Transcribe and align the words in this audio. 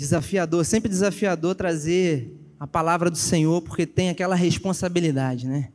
desafiador, 0.00 0.64
sempre 0.64 0.88
desafiador 0.88 1.54
trazer 1.54 2.34
a 2.58 2.66
palavra 2.66 3.10
do 3.10 3.18
Senhor, 3.18 3.60
porque 3.60 3.84
tem 3.84 4.08
aquela 4.08 4.34
responsabilidade, 4.34 5.46
né? 5.46 5.68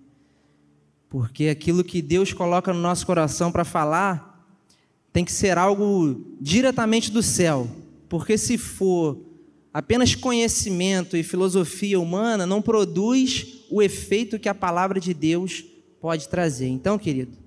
Porque 1.08 1.48
aquilo 1.48 1.84
que 1.84 2.02
Deus 2.02 2.34
coloca 2.34 2.74
no 2.74 2.82
nosso 2.82 3.06
coração 3.06 3.52
para 3.52 3.64
falar 3.64 4.34
tem 5.14 5.24
que 5.24 5.32
ser 5.32 5.60
algo 5.60 6.26
diretamente 6.42 7.12
do 7.12 7.22
céu. 7.22 7.70
Porque 8.10 8.36
se 8.36 8.58
for 8.58 9.22
apenas 9.72 10.16
conhecimento 10.16 11.16
e 11.16 11.22
filosofia 11.22 12.00
humana, 12.00 12.48
não 12.48 12.64
produz 12.64 13.64
o 13.70 13.80
efeito 13.80 14.40
que 14.40 14.50
a 14.50 14.56
palavra 14.56 15.00
de 15.00 15.14
Deus 15.14 15.64
pode 16.02 16.28
trazer. 16.28 16.68
Então, 16.68 16.98
querido, 16.98 17.38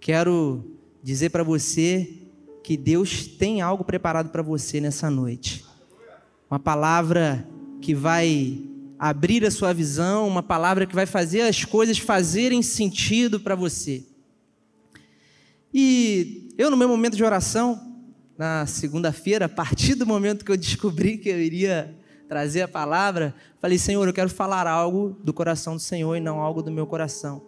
quero 0.00 0.64
dizer 1.02 1.30
para 1.30 1.42
você 1.42 2.08
que 2.62 2.76
Deus 2.76 3.26
tem 3.26 3.60
algo 3.60 3.82
preparado 3.82 4.30
para 4.30 4.40
você 4.40 4.80
nessa 4.80 5.10
noite. 5.10 5.68
Uma 6.50 6.58
palavra 6.58 7.48
que 7.80 7.94
vai 7.94 8.60
abrir 8.98 9.46
a 9.46 9.52
sua 9.52 9.72
visão, 9.72 10.26
uma 10.26 10.42
palavra 10.42 10.84
que 10.84 10.94
vai 10.94 11.06
fazer 11.06 11.42
as 11.42 11.64
coisas 11.64 11.96
fazerem 11.98 12.60
sentido 12.60 13.38
para 13.38 13.54
você. 13.54 14.04
E 15.72 16.52
eu, 16.58 16.68
no 16.68 16.76
meu 16.76 16.88
momento 16.88 17.16
de 17.16 17.22
oração, 17.22 17.96
na 18.36 18.66
segunda-feira, 18.66 19.44
a 19.44 19.48
partir 19.48 19.94
do 19.94 20.04
momento 20.04 20.44
que 20.44 20.50
eu 20.50 20.56
descobri 20.56 21.18
que 21.18 21.28
eu 21.28 21.40
iria 21.40 21.96
trazer 22.28 22.62
a 22.62 22.68
palavra, 22.68 23.32
falei: 23.60 23.78
Senhor, 23.78 24.04
eu 24.08 24.12
quero 24.12 24.28
falar 24.28 24.66
algo 24.66 25.16
do 25.22 25.32
coração 25.32 25.76
do 25.76 25.80
Senhor 25.80 26.16
e 26.16 26.20
não 26.20 26.40
algo 26.40 26.62
do 26.62 26.72
meu 26.72 26.86
coração. 26.86 27.42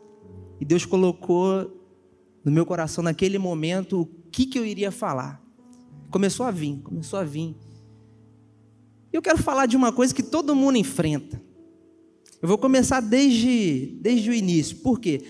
E 0.61 0.65
Deus 0.65 0.87
colocou 0.87 1.83
no 2.45 2.53
meu 2.53 2.65
coração, 2.65 3.03
naquele 3.03 3.37
momento, 3.37 4.03
o 4.03 4.07
que, 4.31 4.47
que 4.47 4.57
eu 4.57 4.65
iria 4.65 4.93
falar. 4.93 5.43
Começou 6.09 6.47
a 6.47 6.53
vir, 6.53 6.79
começou 6.85 7.19
a 7.19 7.25
vir. 7.25 7.57
Eu 9.13 9.21
quero 9.21 9.39
falar 9.39 9.67
de 9.67 9.77
uma 9.77 9.93
coisa 9.93 10.15
que 10.15 10.23
todo 10.23 10.57
mundo 10.57 10.79
enfrenta. 10.79 11.41
Eu 12.41 12.49
vou 12.49 12.57
começar 12.57 13.01
desde, 13.01 13.99
desde 14.01 14.31
o 14.31 14.35
início. 14.35 14.79
Por 14.79 14.99
quê? 14.99 15.23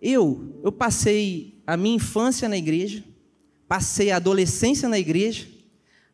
Eu, 0.00 0.60
eu 0.62 0.70
passei 0.70 1.60
a 1.66 1.76
minha 1.76 1.96
infância 1.96 2.48
na 2.48 2.56
igreja, 2.56 3.04
passei 3.66 4.10
a 4.12 4.16
adolescência 4.16 4.88
na 4.88 4.98
igreja, 4.98 5.46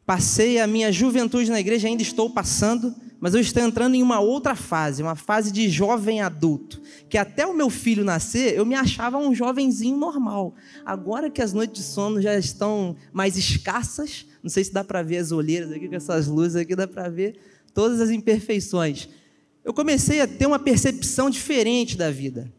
passei 0.06 0.58
a 0.58 0.66
minha 0.66 0.90
juventude 0.90 1.50
na 1.50 1.60
igreja, 1.60 1.86
ainda 1.86 2.02
estou 2.02 2.30
passando, 2.30 2.94
mas 3.20 3.34
eu 3.34 3.40
estou 3.40 3.62
entrando 3.62 3.94
em 3.94 4.02
uma 4.02 4.20
outra 4.20 4.54
fase, 4.56 5.02
uma 5.02 5.14
fase 5.14 5.52
de 5.52 5.68
jovem 5.68 6.20
adulto, 6.22 6.80
que 7.08 7.18
até 7.18 7.46
o 7.46 7.54
meu 7.54 7.70
filho 7.70 8.02
nascer, 8.02 8.54
eu 8.54 8.64
me 8.66 8.74
achava 8.74 9.18
um 9.18 9.34
jovenzinho 9.34 9.96
normal. 9.96 10.54
Agora 10.84 11.30
que 11.30 11.42
as 11.42 11.52
noites 11.52 11.82
de 11.82 11.88
sono 11.88 12.20
já 12.20 12.36
estão 12.36 12.96
mais 13.12 13.36
escassas, 13.36 14.26
não 14.44 14.50
sei 14.50 14.62
se 14.62 14.70
dá 14.70 14.84
para 14.84 15.02
ver 15.02 15.16
as 15.16 15.32
olheiras 15.32 15.72
aqui, 15.72 15.88
com 15.88 15.94
essas 15.94 16.26
luzes 16.26 16.54
aqui, 16.54 16.76
dá 16.76 16.86
para 16.86 17.08
ver 17.08 17.34
todas 17.72 17.98
as 17.98 18.10
imperfeições. 18.10 19.08
Eu 19.64 19.72
comecei 19.72 20.20
a 20.20 20.26
ter 20.26 20.44
uma 20.44 20.58
percepção 20.58 21.30
diferente 21.30 21.96
da 21.96 22.10
vida. 22.10 22.52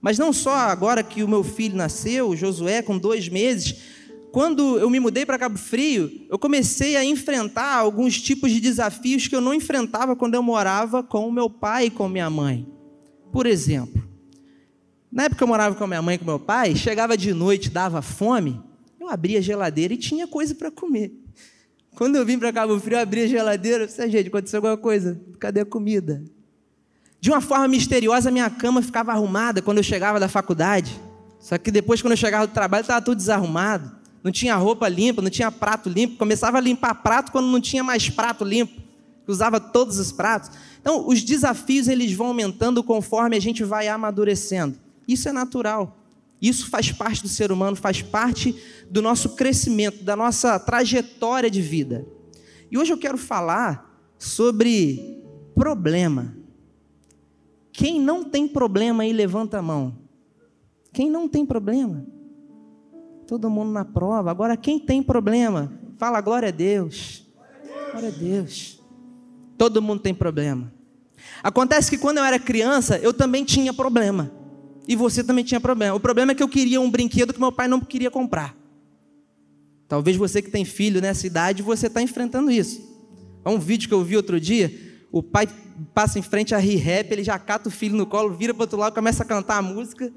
Mas 0.00 0.20
não 0.20 0.32
só 0.32 0.54
agora 0.54 1.02
que 1.02 1.24
o 1.24 1.28
meu 1.28 1.42
filho 1.42 1.76
nasceu, 1.76 2.36
Josué, 2.36 2.80
com 2.80 2.96
dois 2.96 3.28
meses, 3.28 3.74
quando 4.30 4.78
eu 4.78 4.88
me 4.88 5.00
mudei 5.00 5.26
para 5.26 5.36
Cabo 5.36 5.58
Frio, 5.58 6.08
eu 6.30 6.38
comecei 6.38 6.96
a 6.96 7.04
enfrentar 7.04 7.74
alguns 7.74 8.20
tipos 8.20 8.52
de 8.52 8.60
desafios 8.60 9.26
que 9.26 9.34
eu 9.34 9.40
não 9.40 9.52
enfrentava 9.52 10.14
quando 10.14 10.36
eu 10.36 10.42
morava 10.44 11.02
com 11.02 11.26
o 11.26 11.32
meu 11.32 11.50
pai 11.50 11.86
e 11.86 11.90
com 11.90 12.08
minha 12.08 12.30
mãe. 12.30 12.68
Por 13.32 13.46
exemplo, 13.46 14.00
na 15.10 15.24
época 15.24 15.38
que 15.38 15.42
eu 15.42 15.48
morava 15.48 15.74
com 15.74 15.88
minha 15.88 16.02
mãe 16.02 16.14
e 16.14 16.18
com 16.18 16.24
meu 16.24 16.38
pai, 16.38 16.76
chegava 16.76 17.16
de 17.16 17.34
noite, 17.34 17.68
dava 17.68 18.00
fome, 18.00 18.64
eu 19.06 19.12
abria 19.12 19.38
a 19.38 19.42
geladeira 19.42 19.94
e 19.94 19.96
tinha 19.96 20.26
coisa 20.26 20.54
para 20.54 20.70
comer. 20.70 21.12
Quando 21.94 22.16
eu 22.16 22.26
vim 22.26 22.38
para 22.38 22.52
Cabo 22.52 22.78
Frio, 22.78 22.96
eu 22.96 23.00
abri 23.00 23.22
a 23.22 23.26
geladeira, 23.26 23.84
eu 23.84 23.86
disse, 23.86 24.08
gente, 24.10 24.28
aconteceu 24.28 24.58
alguma 24.58 24.76
coisa, 24.76 25.20
cadê 25.38 25.60
a 25.60 25.64
comida? 25.64 26.22
De 27.20 27.30
uma 27.30 27.40
forma 27.40 27.66
misteriosa, 27.68 28.30
minha 28.30 28.50
cama 28.50 28.82
ficava 28.82 29.12
arrumada 29.12 29.62
quando 29.62 29.78
eu 29.78 29.82
chegava 29.82 30.20
da 30.20 30.28
faculdade. 30.28 31.00
Só 31.40 31.56
que 31.56 31.70
depois, 31.70 32.02
quando 32.02 32.12
eu 32.12 32.16
chegava 32.16 32.46
do 32.46 32.52
trabalho, 32.52 32.82
estava 32.82 33.00
tudo 33.00 33.16
desarrumado. 33.16 33.90
Não 34.22 34.30
tinha 34.30 34.54
roupa 34.56 34.88
limpa, 34.88 35.22
não 35.22 35.30
tinha 35.30 35.50
prato 35.50 35.88
limpo. 35.88 36.16
Começava 36.16 36.58
a 36.58 36.60
limpar 36.60 36.94
prato 36.96 37.32
quando 37.32 37.46
não 37.46 37.60
tinha 37.60 37.82
mais 37.82 38.10
prato 38.10 38.44
limpo. 38.44 38.82
Usava 39.26 39.58
todos 39.58 39.98
os 39.98 40.12
pratos. 40.12 40.50
Então, 40.80 41.08
os 41.08 41.22
desafios 41.22 41.88
eles 41.88 42.12
vão 42.12 42.28
aumentando 42.28 42.82
conforme 42.82 43.36
a 43.36 43.40
gente 43.40 43.64
vai 43.64 43.88
amadurecendo. 43.88 44.76
Isso 45.08 45.28
é 45.28 45.32
natural. 45.32 45.96
Isso 46.40 46.68
faz 46.68 46.92
parte 46.92 47.22
do 47.22 47.28
ser 47.28 47.50
humano, 47.50 47.76
faz 47.76 48.02
parte 48.02 48.54
do 48.90 49.00
nosso 49.00 49.36
crescimento, 49.36 50.04
da 50.04 50.14
nossa 50.14 50.58
trajetória 50.58 51.50
de 51.50 51.62
vida. 51.62 52.06
E 52.70 52.76
hoje 52.76 52.92
eu 52.92 52.98
quero 52.98 53.16
falar 53.16 53.86
sobre 54.18 55.22
problema. 55.54 56.36
Quem 57.72 58.00
não 58.00 58.24
tem 58.24 58.46
problema 58.46 59.02
aí, 59.02 59.12
levanta 59.12 59.58
a 59.58 59.62
mão. 59.62 59.98
Quem 60.92 61.10
não 61.10 61.28
tem 61.28 61.44
problema? 61.44 62.06
Todo 63.26 63.50
mundo 63.50 63.70
na 63.70 63.84
prova. 63.84 64.30
Agora, 64.30 64.56
quem 64.56 64.78
tem 64.78 65.02
problema? 65.02 65.72
Fala 65.98 66.20
glória 66.20 66.48
a 66.48 66.52
Deus. 66.52 67.26
Glória 67.90 68.08
a 68.08 68.12
Deus. 68.12 68.82
Todo 69.58 69.82
mundo 69.82 70.00
tem 70.00 70.14
problema. 70.14 70.72
Acontece 71.42 71.90
que 71.90 71.98
quando 71.98 72.18
eu 72.18 72.24
era 72.24 72.38
criança, 72.38 72.98
eu 72.98 73.12
também 73.12 73.44
tinha 73.44 73.72
problema. 73.72 74.30
E 74.86 74.94
você 74.94 75.24
também 75.24 75.44
tinha 75.44 75.60
problema. 75.60 75.94
O 75.94 76.00
problema 76.00 76.32
é 76.32 76.34
que 76.34 76.42
eu 76.42 76.48
queria 76.48 76.80
um 76.80 76.90
brinquedo 76.90 77.32
que 77.32 77.40
meu 77.40 77.52
pai 77.52 77.66
não 77.66 77.80
queria 77.80 78.10
comprar. 78.10 78.56
Talvez 79.88 80.16
você 80.16 80.42
que 80.42 80.50
tem 80.50 80.64
filho 80.64 81.00
nessa 81.00 81.26
idade, 81.26 81.62
você 81.62 81.86
está 81.86 82.02
enfrentando 82.02 82.50
isso. 82.50 82.80
Há 83.44 83.50
um 83.50 83.58
vídeo 83.58 83.88
que 83.88 83.94
eu 83.94 84.02
vi 84.02 84.16
outro 84.16 84.40
dia, 84.40 84.72
o 85.12 85.22
pai 85.22 85.48
passa 85.94 86.18
em 86.18 86.22
frente 86.22 86.54
a 86.54 86.58
rap, 86.58 87.12
ele 87.12 87.22
já 87.22 87.38
cata 87.38 87.68
o 87.68 87.72
filho 87.72 87.96
no 87.96 88.06
colo, 88.06 88.34
vira 88.34 88.52
para 88.52 88.64
outro 88.64 88.78
lado, 88.78 88.94
começa 88.94 89.22
a 89.22 89.26
cantar 89.26 89.58
a 89.58 89.62
música, 89.62 90.12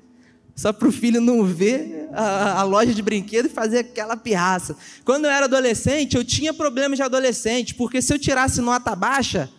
só 0.56 0.74
para 0.74 0.88
o 0.88 0.92
filho 0.92 1.22
não 1.22 1.46
ver 1.46 2.10
a, 2.12 2.60
a, 2.60 2.64
loja 2.64 2.94
de 2.94 3.02
brinquedo 3.02 3.46
e 3.46 3.50
fazer 3.50 3.80
aquela 3.80 4.18
pirraça. 4.18 4.76
Quando 5.06 5.26
eu 5.26 5.32
era 5.32 5.46
adolescente, 5.46 6.18
eu 6.18 6.26
tinha 6.26 6.54
problemas 6.54 6.98
de 6.98 7.04
adolescente, 7.04 7.76
porque 7.76 8.02
se 8.02 8.14
eu 8.14 8.20
tirasse 8.20 8.62
nota 8.62 8.96
baixa, 8.96 9.50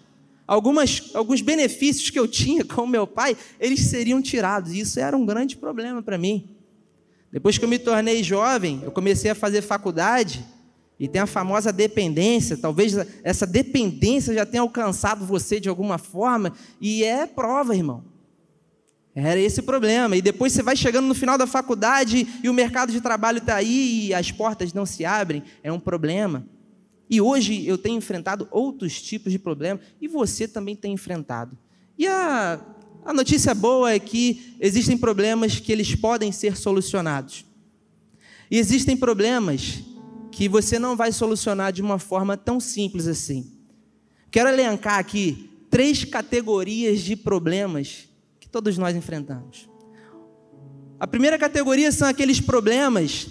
algumas, 0.51 1.13
alguns 1.15 1.41
benefícios 1.41 2.11
que 2.11 2.19
eu 2.19 2.27
tinha 2.27 2.65
com 2.67 2.85
meu 2.85 3.07
pai, 3.07 3.37
eles 3.61 3.81
seriam 3.83 4.21
tirados. 4.21 4.73
E 4.73 4.81
isso 4.81 4.99
era 4.99 5.17
um 5.17 5.25
grande 5.25 5.57
problema 5.57 6.03
para 6.03 6.19
mim. 6.19 6.57
Depois 7.33 7.57
que 7.57 7.65
eu 7.65 7.69
me 7.69 7.79
tornei 7.79 8.25
jovem, 8.25 8.81
eu 8.83 8.91
comecei 8.91 9.31
a 9.31 9.35
fazer 9.37 9.63
faculdade 9.63 10.45
e 10.99 11.07
tem 11.07 11.23
a 11.23 11.27
famosa 11.27 11.73
dependência. 11.73 12.57
Talvez 12.57 12.97
essa 13.23 13.47
dependência 13.47 14.35
já 14.35 14.45
tenha 14.45 14.63
alcançado 14.63 15.25
você 15.25 15.61
de 15.61 15.69
alguma 15.69 15.97
forma 15.97 16.53
e 16.81 17.05
é 17.05 17.25
prova, 17.27 17.77
irmão. 17.77 18.03
Era 19.15 19.39
esse 19.39 19.61
o 19.61 19.63
problema. 19.63 20.17
E 20.17 20.23
depois 20.23 20.53
você 20.53 20.65
vai 20.65 20.75
chegando 20.75 21.07
no 21.07 21.15
final 21.15 21.39
da 21.39 21.47
faculdade 21.47 22.27
e 22.43 22.49
o 22.49 22.55
mercado 22.55 22.91
de 22.91 23.01
trabalho 23.01 23.39
está 23.39 23.55
aí 23.55 24.09
e 24.09 24.15
as 24.15 24.33
portas 24.33 24.73
não 24.73 24.85
se 24.85 25.05
abrem. 25.05 25.45
É 25.63 25.71
um 25.71 25.79
problema. 25.79 26.45
E 27.11 27.21
hoje 27.21 27.67
eu 27.67 27.77
tenho 27.77 27.99
enfrentado 27.99 28.47
outros 28.53 29.03
tipos 29.03 29.33
de 29.33 29.39
problemas 29.39 29.85
e 30.01 30.07
você 30.07 30.47
também 30.47 30.77
tem 30.77 30.93
enfrentado. 30.93 31.59
E 31.99 32.07
a, 32.07 32.65
a 33.05 33.13
notícia 33.13 33.53
boa 33.53 33.93
é 33.93 33.99
que 33.99 34.55
existem 34.61 34.97
problemas 34.97 35.59
que 35.59 35.73
eles 35.73 35.93
podem 35.97 36.31
ser 36.31 36.57
solucionados. 36.57 37.45
E 38.49 38.57
existem 38.57 38.97
problemas 38.97 39.81
que 40.31 40.49
você 40.49 40.79
não 40.79 40.97
vai 40.97 41.11
solucionar 41.11 41.73
de 41.73 41.83
uma 41.83 41.99
forma 41.99 42.37
tão 42.37 42.61
simples 42.61 43.09
assim. 43.09 43.53
Quero 44.31 44.49
elencar 44.49 45.01
aqui 45.01 45.51
três 45.69 46.05
categorias 46.05 47.01
de 47.01 47.17
problemas 47.17 48.09
que 48.39 48.49
todos 48.49 48.79
nós 48.79 48.95
enfrentamos. 48.95 49.69
A 51.01 51.09
primeira 51.09 51.37
categoria 51.37 51.91
são 51.91 52.07
aqueles 52.07 52.41
problemas 52.41 53.27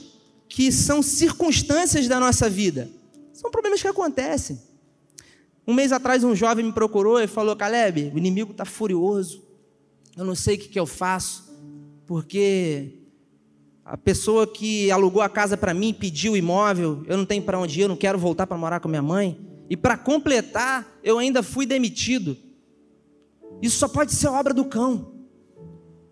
que 0.49 0.69
são 0.69 1.01
circunstâncias 1.01 2.09
da 2.09 2.19
nossa 2.19 2.49
vida. 2.49 2.98
São 3.39 3.49
problemas 3.49 3.81
que 3.81 3.87
acontecem. 3.87 4.59
Um 5.65 5.73
mês 5.73 5.93
atrás, 5.93 6.25
um 6.25 6.35
jovem 6.35 6.65
me 6.65 6.73
procurou 6.73 7.21
e 7.21 7.25
falou: 7.25 7.55
Caleb, 7.55 8.11
o 8.13 8.17
inimigo 8.17 8.51
está 8.51 8.65
furioso. 8.65 9.41
Eu 10.17 10.25
não 10.25 10.35
sei 10.35 10.57
o 10.57 10.59
que, 10.59 10.67
que 10.67 10.77
eu 10.77 10.85
faço, 10.85 11.49
porque 12.05 12.99
a 13.85 13.95
pessoa 13.95 14.45
que 14.45 14.91
alugou 14.91 15.21
a 15.21 15.29
casa 15.29 15.55
para 15.55 15.73
mim 15.73 15.93
pediu 15.93 16.33
o 16.33 16.37
imóvel, 16.37 17.01
eu 17.07 17.15
não 17.15 17.25
tenho 17.25 17.41
para 17.41 17.57
onde 17.57 17.79
ir, 17.79 17.83
eu 17.83 17.87
não 17.87 17.95
quero 17.95 18.19
voltar 18.19 18.45
para 18.45 18.57
morar 18.57 18.81
com 18.81 18.89
minha 18.89 19.01
mãe. 19.01 19.39
E 19.69 19.77
para 19.77 19.97
completar, 19.97 20.99
eu 21.01 21.17
ainda 21.17 21.41
fui 21.41 21.65
demitido. 21.65 22.35
Isso 23.61 23.77
só 23.77 23.87
pode 23.87 24.11
ser 24.11 24.27
obra 24.27 24.53
do 24.53 24.65
cão. 24.65 25.13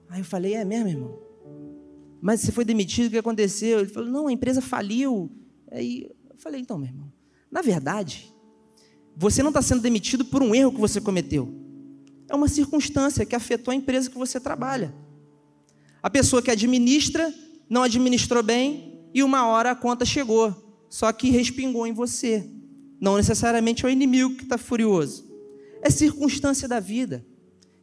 Aí 0.07 0.21
eu 0.21 0.25
falei: 0.25 0.53
É 0.53 0.63
mesmo, 0.63 0.87
irmão? 0.87 1.19
Mas 2.21 2.39
você 2.39 2.53
foi 2.53 2.63
demitido, 2.63 3.07
o 3.07 3.09
que 3.09 3.17
aconteceu? 3.17 3.79
Ele 3.79 3.89
falou: 3.89 4.09
Não, 4.09 4.27
a 4.27 4.31
empresa 4.31 4.61
faliu. 4.61 5.29
Aí 5.69 6.09
eu 6.29 6.37
falei: 6.37 6.61
Então, 6.61 6.77
meu 6.77 6.87
irmão, 6.87 7.16
na 7.51 7.61
verdade, 7.61 8.33
você 9.15 9.41
não 9.41 9.49
está 9.49 9.61
sendo 9.61 9.81
demitido 9.81 10.25
por 10.25 10.43
um 10.43 10.53
erro 10.53 10.71
que 10.71 10.79
você 10.79 11.01
cometeu. 11.01 11.53
É 12.29 12.35
uma 12.35 12.47
circunstância 12.47 13.25
que 13.25 13.35
afetou 13.35 13.71
a 13.71 13.75
empresa 13.75 14.09
que 14.09 14.17
você 14.17 14.39
trabalha. 14.39 14.93
A 16.03 16.09
pessoa 16.09 16.41
que 16.41 16.51
administra 16.51 17.33
não 17.69 17.83
administrou 17.83 18.43
bem 18.43 19.01
e 19.13 19.23
uma 19.23 19.47
hora 19.47 19.71
a 19.71 19.75
conta 19.75 20.05
chegou, 20.05 20.53
só 20.89 21.11
que 21.11 21.29
respingou 21.29 21.87
em 21.87 21.93
você. 21.93 22.47
Não 22.99 23.17
necessariamente 23.17 23.85
é 23.85 23.87
o 23.87 23.91
inimigo 23.91 24.35
que 24.35 24.43
está 24.43 24.57
furioso. 24.57 25.25
É 25.81 25.89
circunstância 25.89 26.67
da 26.67 26.79
vida. 26.79 27.25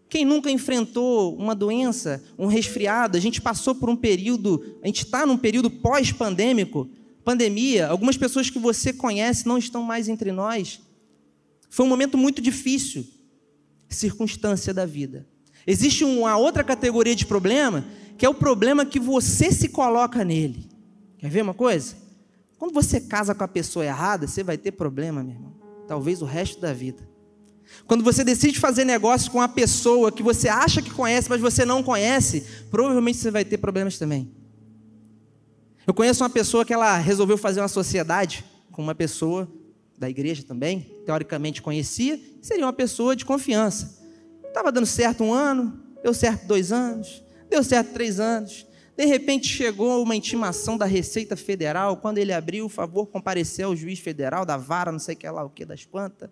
Quem 0.08 0.24
nunca 0.24 0.50
enfrentou 0.50 1.36
uma 1.36 1.54
doença, 1.54 2.22
um 2.38 2.46
resfriado, 2.46 3.16
a 3.16 3.20
gente 3.20 3.40
passou 3.40 3.74
por 3.74 3.88
um 3.88 3.96
período, 3.96 4.78
a 4.82 4.86
gente 4.86 5.04
está 5.04 5.26
num 5.26 5.36
período 5.36 5.70
pós-pandêmico, 5.70 6.88
pandemia, 7.24 7.88
algumas 7.88 8.16
pessoas 8.16 8.50
que 8.50 8.58
você 8.58 8.92
conhece 8.92 9.46
não 9.46 9.58
estão 9.58 9.82
mais 9.82 10.08
entre 10.08 10.30
nós. 10.30 10.80
Foi 11.70 11.84
um 11.84 11.88
momento 11.88 12.18
muito 12.18 12.42
difícil, 12.42 13.06
circunstância 13.88 14.74
da 14.74 14.84
vida. 14.84 15.26
Existe 15.66 16.04
uma 16.04 16.36
outra 16.36 16.62
categoria 16.62 17.16
de 17.16 17.24
problema, 17.24 17.84
que 18.18 18.26
é 18.26 18.28
o 18.28 18.34
problema 18.34 18.84
que 18.84 19.00
você 19.00 19.50
se 19.50 19.68
coloca 19.68 20.24
nele. 20.24 20.68
Quer 21.18 21.30
ver 21.30 21.42
uma 21.42 21.54
coisa? 21.54 21.96
Quando 22.58 22.74
você 22.74 23.00
casa 23.00 23.34
com 23.34 23.44
a 23.44 23.48
pessoa 23.48 23.84
errada, 23.84 24.26
você 24.26 24.42
vai 24.42 24.58
ter 24.58 24.72
problema, 24.72 25.22
meu 25.22 25.34
irmão. 25.34 25.54
Talvez 25.88 26.22
o 26.22 26.24
resto 26.24 26.60
da 26.60 26.72
vida. 26.72 27.08
Quando 27.86 28.04
você 28.04 28.22
decide 28.22 28.58
fazer 28.60 28.84
negócio 28.84 29.30
com 29.30 29.38
uma 29.38 29.48
pessoa 29.48 30.12
que 30.12 30.22
você 30.22 30.48
acha 30.48 30.82
que 30.82 30.90
conhece, 30.90 31.28
mas 31.28 31.40
você 31.40 31.64
não 31.64 31.82
conhece, 31.82 32.44
provavelmente 32.70 33.18
você 33.18 33.30
vai 33.30 33.44
ter 33.44 33.58
problemas 33.58 33.98
também. 33.98 34.30
Eu 35.86 35.92
conheço 35.92 36.24
uma 36.24 36.30
pessoa 36.30 36.64
que 36.64 36.72
ela 36.72 36.96
resolveu 36.96 37.36
fazer 37.36 37.60
uma 37.60 37.68
sociedade 37.68 38.44
com 38.72 38.82
uma 38.82 38.94
pessoa 38.94 39.48
da 39.98 40.08
igreja 40.08 40.42
também, 40.42 40.80
teoricamente 41.04 41.60
conhecia, 41.60 42.18
seria 42.40 42.64
uma 42.64 42.72
pessoa 42.72 43.14
de 43.14 43.24
confiança. 43.24 44.02
Estava 44.44 44.72
dando 44.72 44.86
certo 44.86 45.22
um 45.22 45.32
ano, 45.32 45.78
deu 46.02 46.14
certo 46.14 46.46
dois 46.46 46.72
anos, 46.72 47.22
deu 47.50 47.62
certo 47.62 47.92
três 47.92 48.18
anos. 48.18 48.66
De 48.96 49.04
repente 49.04 49.46
chegou 49.48 50.02
uma 50.02 50.16
intimação 50.16 50.78
da 50.78 50.86
Receita 50.86 51.36
Federal, 51.36 51.96
quando 51.96 52.18
ele 52.18 52.32
abriu, 52.32 52.66
o 52.66 52.68
favor, 52.68 53.06
compareceu 53.06 53.68
ao 53.68 53.76
juiz 53.76 53.98
federal 53.98 54.46
da 54.46 54.56
vara, 54.56 54.90
não 54.90 54.98
sei 54.98 55.14
que 55.14 55.28
lá, 55.28 55.44
o 55.44 55.50
que 55.50 55.64
das 55.64 55.84
quantas. 55.84 56.30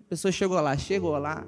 A 0.00 0.08
pessoa 0.08 0.30
chegou 0.30 0.60
lá, 0.60 0.76
chegou 0.76 1.16
lá, 1.16 1.46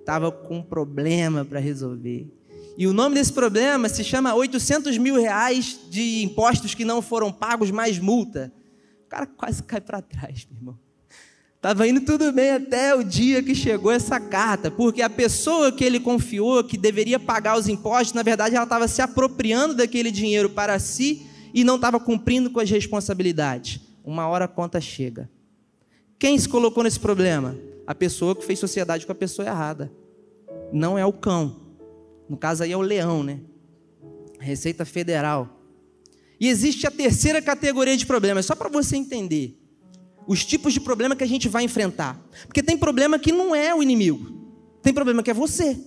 estava 0.00 0.30
com 0.30 0.58
um 0.58 0.62
problema 0.62 1.44
para 1.44 1.58
resolver. 1.58 2.26
E 2.76 2.86
o 2.86 2.92
nome 2.92 3.14
desse 3.14 3.32
problema 3.32 3.88
se 3.88 4.02
chama 4.02 4.34
800 4.34 4.96
mil 4.98 5.20
reais 5.20 5.78
de 5.90 6.22
impostos 6.22 6.74
que 6.74 6.84
não 6.84 7.02
foram 7.02 7.30
pagos, 7.30 7.70
mais 7.70 7.98
multa. 7.98 8.52
O 9.06 9.08
cara 9.08 9.26
quase 9.26 9.62
cai 9.62 9.80
para 9.80 10.00
trás, 10.00 10.46
meu 10.50 10.58
irmão. 10.58 10.78
Estava 11.62 11.86
indo 11.86 12.00
tudo 12.00 12.32
bem 12.32 12.50
até 12.50 12.92
o 12.92 13.04
dia 13.04 13.40
que 13.40 13.54
chegou 13.54 13.92
essa 13.92 14.18
carta, 14.18 14.68
porque 14.68 15.00
a 15.00 15.08
pessoa 15.08 15.70
que 15.70 15.84
ele 15.84 16.00
confiou 16.00 16.64
que 16.64 16.76
deveria 16.76 17.20
pagar 17.20 17.56
os 17.56 17.68
impostos, 17.68 18.14
na 18.14 18.22
verdade, 18.24 18.56
ela 18.56 18.64
estava 18.64 18.88
se 18.88 19.00
apropriando 19.00 19.72
daquele 19.72 20.10
dinheiro 20.10 20.50
para 20.50 20.76
si 20.80 21.24
e 21.54 21.62
não 21.62 21.76
estava 21.76 22.00
cumprindo 22.00 22.50
com 22.50 22.58
as 22.58 22.68
responsabilidades. 22.68 23.78
Uma 24.04 24.26
hora 24.26 24.46
a 24.46 24.48
conta 24.48 24.80
chega. 24.80 25.30
Quem 26.18 26.36
se 26.36 26.48
colocou 26.48 26.82
nesse 26.82 26.98
problema? 26.98 27.56
A 27.86 27.94
pessoa 27.94 28.34
que 28.34 28.44
fez 28.44 28.58
sociedade 28.58 29.06
com 29.06 29.12
a 29.12 29.14
pessoa 29.14 29.46
errada. 29.46 29.92
Não 30.72 30.98
é 30.98 31.06
o 31.06 31.12
cão. 31.12 31.61
No 32.32 32.38
caso 32.38 32.62
aí 32.62 32.72
é 32.72 32.76
o 32.78 32.80
leão, 32.80 33.22
né? 33.22 33.40
Receita 34.40 34.86
Federal. 34.86 35.60
E 36.40 36.48
existe 36.48 36.86
a 36.86 36.90
terceira 36.90 37.42
categoria 37.42 37.94
de 37.94 38.06
problemas, 38.06 38.46
só 38.46 38.54
para 38.54 38.70
você 38.70 38.96
entender. 38.96 39.54
Os 40.26 40.42
tipos 40.42 40.72
de 40.72 40.80
problema 40.80 41.14
que 41.14 41.22
a 41.22 41.26
gente 41.26 41.46
vai 41.46 41.62
enfrentar. 41.62 42.18
Porque 42.46 42.62
tem 42.62 42.78
problema 42.78 43.18
que 43.18 43.30
não 43.30 43.54
é 43.54 43.74
o 43.74 43.82
inimigo. 43.82 44.50
Tem 44.82 44.94
problema 44.94 45.22
que 45.22 45.30
é 45.30 45.34
você. 45.34 45.78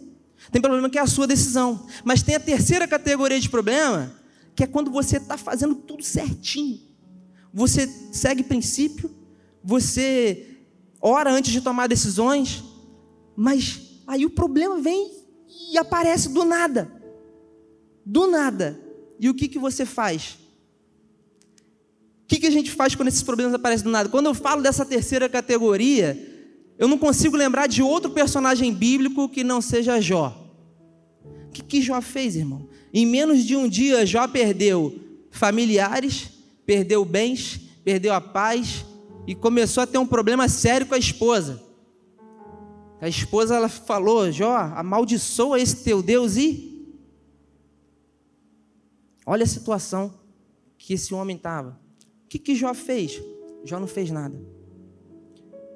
Tem 0.52 0.62
problema 0.62 0.88
que 0.88 1.00
é 1.00 1.02
a 1.02 1.08
sua 1.08 1.26
decisão. 1.26 1.88
Mas 2.04 2.22
tem 2.22 2.36
a 2.36 2.40
terceira 2.40 2.88
categoria 2.88 3.40
de 3.40 3.50
problema, 3.50 4.14
que 4.56 4.64
é 4.64 4.68
quando 4.68 4.92
você 4.92 5.18
está 5.18 5.40
fazendo 5.40 5.74
tudo 5.74 6.04
certinho. 6.04 6.80
Você 7.52 7.90
segue 8.12 8.44
princípio, 8.44 9.10
você 9.64 10.46
ora 11.02 11.32
antes 11.32 11.52
de 11.52 11.60
tomar 11.60 11.88
decisões, 11.88 12.64
mas 13.36 14.04
aí 14.06 14.28
o 14.28 14.30
problema 14.30 14.80
vem 14.80 15.25
e 15.72 15.78
aparece 15.78 16.30
do 16.30 16.44
nada. 16.44 16.92
Do 18.06 18.28
nada. 18.28 18.80
E 19.20 19.30
o 19.30 19.34
que, 19.34 19.48
que 19.48 19.60
você 19.60 19.86
faz? 19.86 20.38
O 22.24 22.28
que, 22.28 22.40
que 22.40 22.48
a 22.48 22.52
gente 22.52 22.72
faz 22.72 22.96
quando 22.96 23.08
esses 23.08 23.24
problemas 23.24 23.54
aparecem 23.54 23.84
do 23.84 23.92
nada? 23.92 24.10
Quando 24.10 24.26
eu 24.26 24.34
falo 24.34 24.62
dessa 24.62 24.86
terceira 24.86 25.30
categoria, 25.30 26.18
eu 26.78 26.88
não 26.88 26.98
consigo 26.98 27.38
lembrar 27.38 27.68
de 27.68 27.82
outro 27.82 28.12
personagem 28.12 28.74
bíblico 28.74 29.30
que 29.30 29.44
não 29.44 29.62
seja 29.62 30.02
Jó. 30.02 30.42
O 31.24 31.52
que, 31.52 31.64
que 31.64 31.82
Jó 31.82 32.02
fez, 32.02 32.36
irmão? 32.36 32.68
Em 32.94 33.06
menos 33.06 33.44
de 33.44 33.56
um 33.56 33.68
dia, 33.68 34.06
Jó 34.06 34.28
perdeu 34.28 35.00
familiares, 35.30 36.30
perdeu 36.66 37.06
bens, 37.06 37.60
perdeu 37.84 38.14
a 38.14 38.20
paz 38.20 38.86
e 39.28 39.36
começou 39.36 39.84
a 39.84 39.88
ter 39.88 39.98
um 39.98 40.08
problema 40.08 40.50
sério 40.50 40.88
com 40.88 40.96
a 40.96 41.00
esposa. 41.00 41.65
A 43.02 43.08
esposa 43.08 43.56
ela 43.56 43.70
falou: 43.70 44.32
Jó, 44.32 44.56
amaldiçoa 44.56 45.60
esse 45.60 45.84
teu 45.84 46.02
Deus 46.02 46.38
e. 46.38 46.74
Olha 49.26 49.44
a 49.44 49.48
situação 49.48 50.14
que 50.78 50.94
esse 50.94 51.14
homem 51.14 51.36
estava. 51.36 51.80
O 52.26 52.28
que, 52.28 52.38
que 52.38 52.56
Jó 52.56 52.74
fez? 52.74 53.22
Jó 53.64 53.80
não 53.80 53.88
fez 53.88 54.12
nada. 54.12 54.40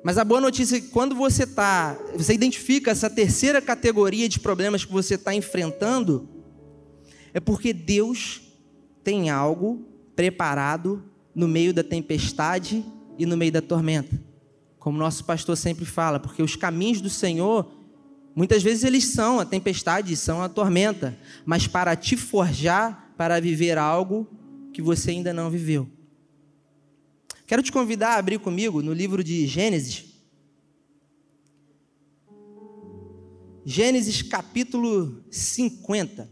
Mas 0.03 0.17
a 0.17 0.23
boa 0.23 0.39
notícia 0.39 0.77
é 0.77 0.81
que 0.81 0.87
quando 0.87 1.13
você 1.13 1.45
tá, 1.45 1.97
você 2.15 2.33
identifica 2.33 2.91
essa 2.91 3.09
terceira 3.09 3.61
categoria 3.61 4.29
de 4.29 4.39
problemas 4.39 4.85
que 4.85 4.91
você 4.91 5.15
está 5.15 5.33
enfrentando, 5.33 6.29
é 7.33 7.39
porque 7.39 7.73
Deus 7.73 8.41
tem 9.03 9.29
algo 9.29 9.85
preparado 10.15 11.03
no 11.35 11.47
meio 11.47 11.73
da 11.73 11.83
tempestade 11.83 12.85
e 13.17 13.25
no 13.25 13.35
meio 13.35 13.51
da 13.51 13.61
tormenta. 13.61 14.28
Como 14.79 14.97
nosso 14.97 15.25
pastor 15.25 15.57
sempre 15.57 15.85
fala, 15.85 16.19
porque 16.19 16.41
os 16.41 16.55
caminhos 16.55 17.01
do 17.01 17.09
Senhor, 17.09 17.69
muitas 18.33 18.63
vezes 18.63 18.85
eles 18.85 19.05
são 19.05 19.39
a 19.39 19.45
tempestade, 19.45 20.15
são 20.15 20.41
a 20.41 20.47
tormenta, 20.47 21.17
mas 21.45 21.67
para 21.67 21.95
te 21.95 22.15
forjar 22.15 23.13
para 23.17 23.41
viver 23.41 23.77
algo 23.77 24.25
que 24.73 24.81
você 24.81 25.11
ainda 25.11 25.33
não 25.33 25.49
viveu. 25.49 25.87
Quero 27.45 27.61
te 27.61 27.71
convidar 27.71 28.11
a 28.11 28.17
abrir 28.17 28.39
comigo 28.39 28.81
no 28.81 28.93
livro 28.93 29.21
de 29.23 29.45
Gênesis. 29.45 30.05
Gênesis 33.65 34.21
capítulo 34.21 35.21
50. 35.29 36.29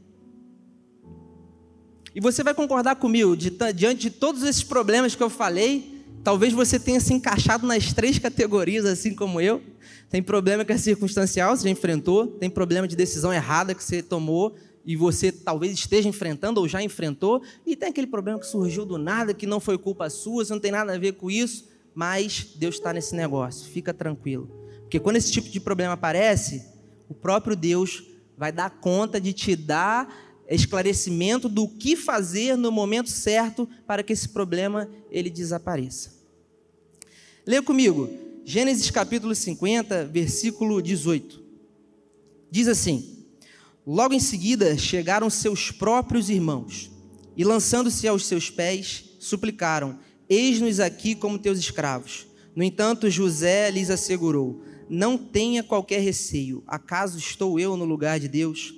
E 2.15 2.21
você 2.21 2.43
vai 2.43 2.53
concordar 2.53 2.95
comigo, 2.95 3.35
diante 3.35 4.01
de 4.01 4.09
todos 4.09 4.43
esses 4.43 4.63
problemas 4.63 5.13
que 5.13 5.21
eu 5.21 5.29
falei, 5.29 5.96
talvez 6.23 6.53
você 6.53 6.79
tenha 6.79 6.99
se 6.99 7.13
encaixado 7.13 7.65
nas 7.65 7.93
três 7.93 8.19
categorias, 8.19 8.85
assim 8.85 9.13
como 9.13 9.39
eu. 9.41 9.61
Tem 10.09 10.21
problema 10.21 10.63
que 10.63 10.71
é 10.71 10.77
circunstancial, 10.77 11.55
você 11.55 11.63
já 11.63 11.69
enfrentou, 11.69 12.27
tem 12.27 12.49
problema 12.49 12.87
de 12.87 12.95
decisão 12.95 13.33
errada 13.33 13.73
que 13.75 13.83
você 13.83 14.01
tomou, 14.01 14.55
e 14.85 14.95
você 14.95 15.33
talvez 15.33 15.73
esteja 15.73 16.07
enfrentando 16.07 16.61
ou 16.61 16.67
já 16.67 16.81
enfrentou, 16.81 17.41
e 17.65 17.75
tem 17.75 17.89
aquele 17.89 18.07
problema 18.07 18.39
que 18.39 18.47
surgiu 18.47 18.85
do 18.85 18.97
nada, 18.97 19.33
que 19.33 19.45
não 19.45 19.59
foi 19.59 19.77
culpa 19.77 20.09
sua, 20.09 20.45
você 20.45 20.53
não 20.53 20.61
tem 20.61 20.71
nada 20.71 20.93
a 20.93 20.97
ver 20.97 21.13
com 21.13 21.29
isso, 21.29 21.67
mas 21.93 22.53
Deus 22.55 22.75
está 22.75 22.93
nesse 22.93 23.13
negócio, 23.13 23.69
fica 23.69 23.93
tranquilo. 23.93 24.49
Porque 24.81 24.99
quando 24.99 25.17
esse 25.17 25.29
tipo 25.29 25.49
de 25.49 25.59
problema 25.59 25.93
aparece, 25.93 26.63
o 27.09 27.13
próprio 27.13 27.53
Deus 27.53 28.03
vai 28.37 28.51
dar 28.51 28.69
conta 28.69 29.19
de 29.19 29.33
te 29.33 29.57
dar 29.57 30.07
esclarecimento 30.47 31.49
do 31.49 31.67
que 31.67 31.97
fazer 31.97 32.55
no 32.55 32.71
momento 32.71 33.09
certo 33.09 33.67
para 33.85 34.01
que 34.01 34.13
esse 34.13 34.29
problema 34.29 34.89
ele 35.11 35.29
desapareça. 35.29 36.16
Leia 37.47 37.61
comigo, 37.63 38.09
Gênesis 38.43 38.91
capítulo 38.91 39.33
50, 39.33 40.07
versículo 40.07 40.81
18. 40.81 41.41
Diz 42.51 42.67
assim: 42.67 43.25
Logo 43.85 44.13
em 44.13 44.19
seguida 44.19 44.77
chegaram 44.77 45.29
seus 45.29 45.71
próprios 45.71 46.29
irmãos 46.29 46.91
e, 47.37 47.45
lançando-se 47.45 48.05
aos 48.05 48.25
seus 48.25 48.49
pés, 48.49 49.15
suplicaram: 49.17 49.97
Eis-nos 50.27 50.81
aqui 50.81 51.15
como 51.15 51.39
teus 51.39 51.57
escravos. 51.57 52.27
No 52.53 52.61
entanto, 52.65 53.09
José 53.09 53.71
lhes 53.71 53.89
assegurou: 53.89 54.61
Não 54.89 55.17
tenha 55.17 55.63
qualquer 55.63 56.01
receio, 56.01 56.61
acaso 56.67 57.17
estou 57.17 57.57
eu 57.57 57.77
no 57.77 57.85
lugar 57.85 58.19
de 58.19 58.27
Deus? 58.27 58.73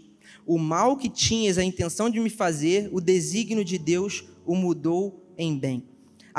O 0.46 0.60
mal 0.60 0.96
que 0.96 1.10
tinhas 1.10 1.58
a 1.58 1.64
intenção 1.64 2.08
de 2.08 2.20
me 2.20 2.30
fazer, 2.30 2.88
o 2.92 3.02
desígnio 3.02 3.66
de 3.66 3.80
Deus 3.80 4.26
o 4.46 4.54
mudou 4.54 5.26
em 5.36 5.58
bem, 5.58 5.89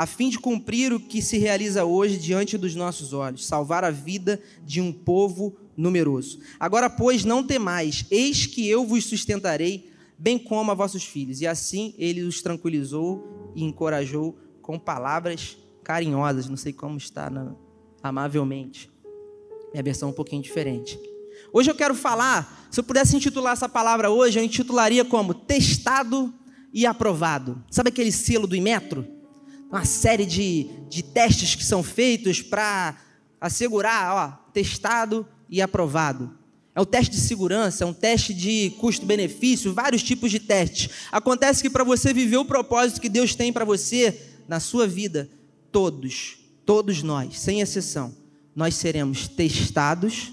a 0.01 0.07
fim 0.07 0.29
de 0.29 0.39
cumprir 0.39 0.91
o 0.91 0.99
que 0.99 1.21
se 1.21 1.37
realiza 1.37 1.85
hoje 1.85 2.17
diante 2.17 2.57
dos 2.57 2.73
nossos 2.73 3.13
olhos, 3.13 3.45
salvar 3.45 3.83
a 3.83 3.91
vida 3.91 4.41
de 4.65 4.81
um 4.81 4.91
povo 4.91 5.55
numeroso. 5.77 6.39
Agora, 6.59 6.89
pois, 6.89 7.23
não 7.23 7.43
temais, 7.43 8.03
eis 8.09 8.47
que 8.47 8.67
eu 8.67 8.83
vos 8.83 9.05
sustentarei, 9.05 9.91
bem 10.17 10.39
como 10.39 10.71
a 10.71 10.73
vossos 10.73 11.03
filhos. 11.03 11.39
E 11.39 11.45
assim 11.45 11.93
ele 11.99 12.23
os 12.23 12.41
tranquilizou 12.41 13.53
e 13.53 13.63
encorajou 13.63 14.35
com 14.59 14.79
palavras 14.79 15.55
carinhosas, 15.83 16.49
não 16.49 16.57
sei 16.57 16.73
como 16.73 16.97
está 16.97 17.29
na, 17.29 17.53
amavelmente. 18.01 18.89
Minha 19.71 19.83
versão 19.83 20.09
é 20.09 20.11
um 20.11 20.15
pouquinho 20.15 20.41
diferente. 20.41 20.99
Hoje 21.53 21.69
eu 21.69 21.75
quero 21.75 21.93
falar, 21.93 22.67
se 22.71 22.79
eu 22.79 22.83
pudesse 22.83 23.15
intitular 23.15 23.53
essa 23.53 23.69
palavra 23.69 24.09
hoje, 24.09 24.39
eu 24.39 24.43
intitularia 24.43 25.05
como 25.05 25.35
testado 25.35 26.33
e 26.73 26.87
aprovado. 26.87 27.63
Sabe 27.69 27.89
aquele 27.89 28.11
selo 28.11 28.47
do 28.47 28.55
Imetro? 28.55 29.20
Uma 29.71 29.85
série 29.85 30.25
de, 30.25 30.69
de 30.89 31.01
testes 31.01 31.55
que 31.55 31.63
são 31.63 31.81
feitos 31.81 32.41
para 32.41 32.97
assegurar, 33.39 34.13
ó, 34.13 34.51
testado 34.51 35.25
e 35.49 35.61
aprovado. 35.61 36.37
É 36.75 36.81
um 36.81 36.85
teste 36.85 37.15
de 37.15 37.21
segurança, 37.21 37.83
é 37.83 37.87
um 37.87 37.93
teste 37.93 38.33
de 38.33 38.71
custo-benefício, 38.79 39.73
vários 39.73 40.03
tipos 40.03 40.29
de 40.29 40.39
testes. 40.39 40.89
Acontece 41.11 41.61
que 41.61 41.69
para 41.69 41.83
você 41.83 42.13
viver 42.13 42.37
o 42.37 42.45
propósito 42.45 43.01
que 43.01 43.09
Deus 43.09 43.33
tem 43.33 43.51
para 43.51 43.65
você 43.65 44.21
na 44.47 44.59
sua 44.59 44.87
vida, 44.87 45.29
todos, 45.71 46.37
todos 46.65 47.01
nós, 47.01 47.39
sem 47.39 47.61
exceção, 47.61 48.13
nós 48.55 48.75
seremos 48.75 49.27
testados 49.27 50.31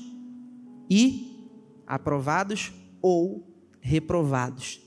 e 0.90 1.46
aprovados 1.86 2.72
ou 3.00 3.46
reprovados. 3.80 4.80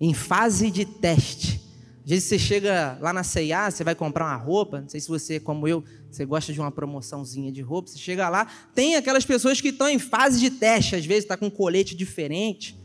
Em 0.00 0.14
fase 0.14 0.70
de 0.70 0.84
teste. 0.84 1.69
Às 2.02 2.08
vezes 2.10 2.24
você 2.24 2.38
chega 2.38 2.98
lá 3.00 3.12
na 3.12 3.22
C&A, 3.22 3.70
você 3.70 3.84
vai 3.84 3.94
comprar 3.94 4.24
uma 4.24 4.36
roupa, 4.36 4.80
não 4.80 4.88
sei 4.88 5.00
se 5.00 5.08
você, 5.08 5.38
como 5.38 5.68
eu, 5.68 5.84
você 6.10 6.24
gosta 6.24 6.52
de 6.52 6.60
uma 6.60 6.70
promoçãozinha 6.70 7.52
de 7.52 7.60
roupa, 7.60 7.90
você 7.90 7.98
chega 7.98 8.28
lá, 8.28 8.46
tem 8.74 8.96
aquelas 8.96 9.24
pessoas 9.24 9.60
que 9.60 9.68
estão 9.68 9.88
em 9.88 9.98
fase 9.98 10.40
de 10.40 10.50
teste, 10.50 10.96
às 10.96 11.04
vezes 11.04 11.24
está 11.24 11.36
com 11.36 11.46
um 11.46 11.50
colete 11.50 11.94
diferente. 11.94 12.78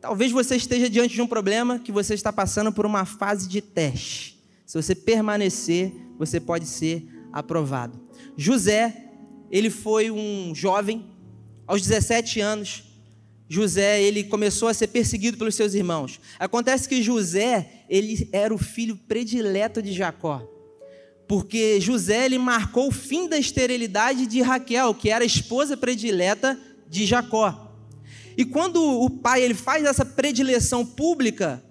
Talvez 0.00 0.32
você 0.32 0.56
esteja 0.56 0.90
diante 0.90 1.14
de 1.14 1.22
um 1.22 1.26
problema 1.26 1.78
que 1.78 1.90
você 1.90 2.12
está 2.12 2.32
passando 2.32 2.72
por 2.72 2.84
uma 2.84 3.04
fase 3.04 3.48
de 3.48 3.60
teste. 3.60 4.42
Se 4.66 4.80
você 4.80 4.94
permanecer, 4.94 5.92
você 6.18 6.38
pode 6.38 6.66
ser 6.66 7.06
aprovado. 7.32 8.00
José, 8.36 9.10
ele 9.50 9.70
foi 9.70 10.10
um 10.10 10.54
jovem, 10.54 11.06
aos 11.66 11.80
17 11.80 12.40
anos, 12.40 12.91
José, 13.52 14.02
ele 14.02 14.24
começou 14.24 14.66
a 14.66 14.72
ser 14.72 14.86
perseguido 14.86 15.36
pelos 15.36 15.54
seus 15.54 15.74
irmãos. 15.74 16.18
Acontece 16.38 16.88
que 16.88 17.02
José, 17.02 17.84
ele 17.86 18.26
era 18.32 18.54
o 18.54 18.56
filho 18.56 18.96
predileto 18.96 19.82
de 19.82 19.92
Jacó. 19.92 20.42
Porque 21.28 21.78
José, 21.78 22.24
ele 22.24 22.38
marcou 22.38 22.88
o 22.88 22.90
fim 22.90 23.28
da 23.28 23.36
esterilidade 23.36 24.24
de 24.26 24.40
Raquel, 24.40 24.94
que 24.94 25.10
era 25.10 25.22
a 25.22 25.26
esposa 25.26 25.76
predileta 25.76 26.58
de 26.88 27.04
Jacó. 27.04 27.76
E 28.38 28.46
quando 28.46 28.82
o 28.82 29.10
pai 29.10 29.42
ele 29.42 29.52
faz 29.52 29.84
essa 29.84 30.06
predileção 30.06 30.86
pública, 30.86 31.62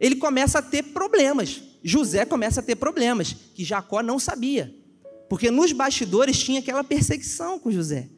ele 0.00 0.16
começa 0.16 0.58
a 0.58 0.62
ter 0.62 0.82
problemas. 0.82 1.62
José 1.80 2.24
começa 2.24 2.58
a 2.58 2.62
ter 2.62 2.74
problemas 2.74 3.36
que 3.54 3.64
Jacó 3.64 4.02
não 4.02 4.18
sabia. 4.18 4.74
Porque 5.28 5.48
nos 5.48 5.70
bastidores 5.70 6.36
tinha 6.36 6.58
aquela 6.58 6.82
perseguição 6.82 7.56
com 7.56 7.70
José 7.70 8.08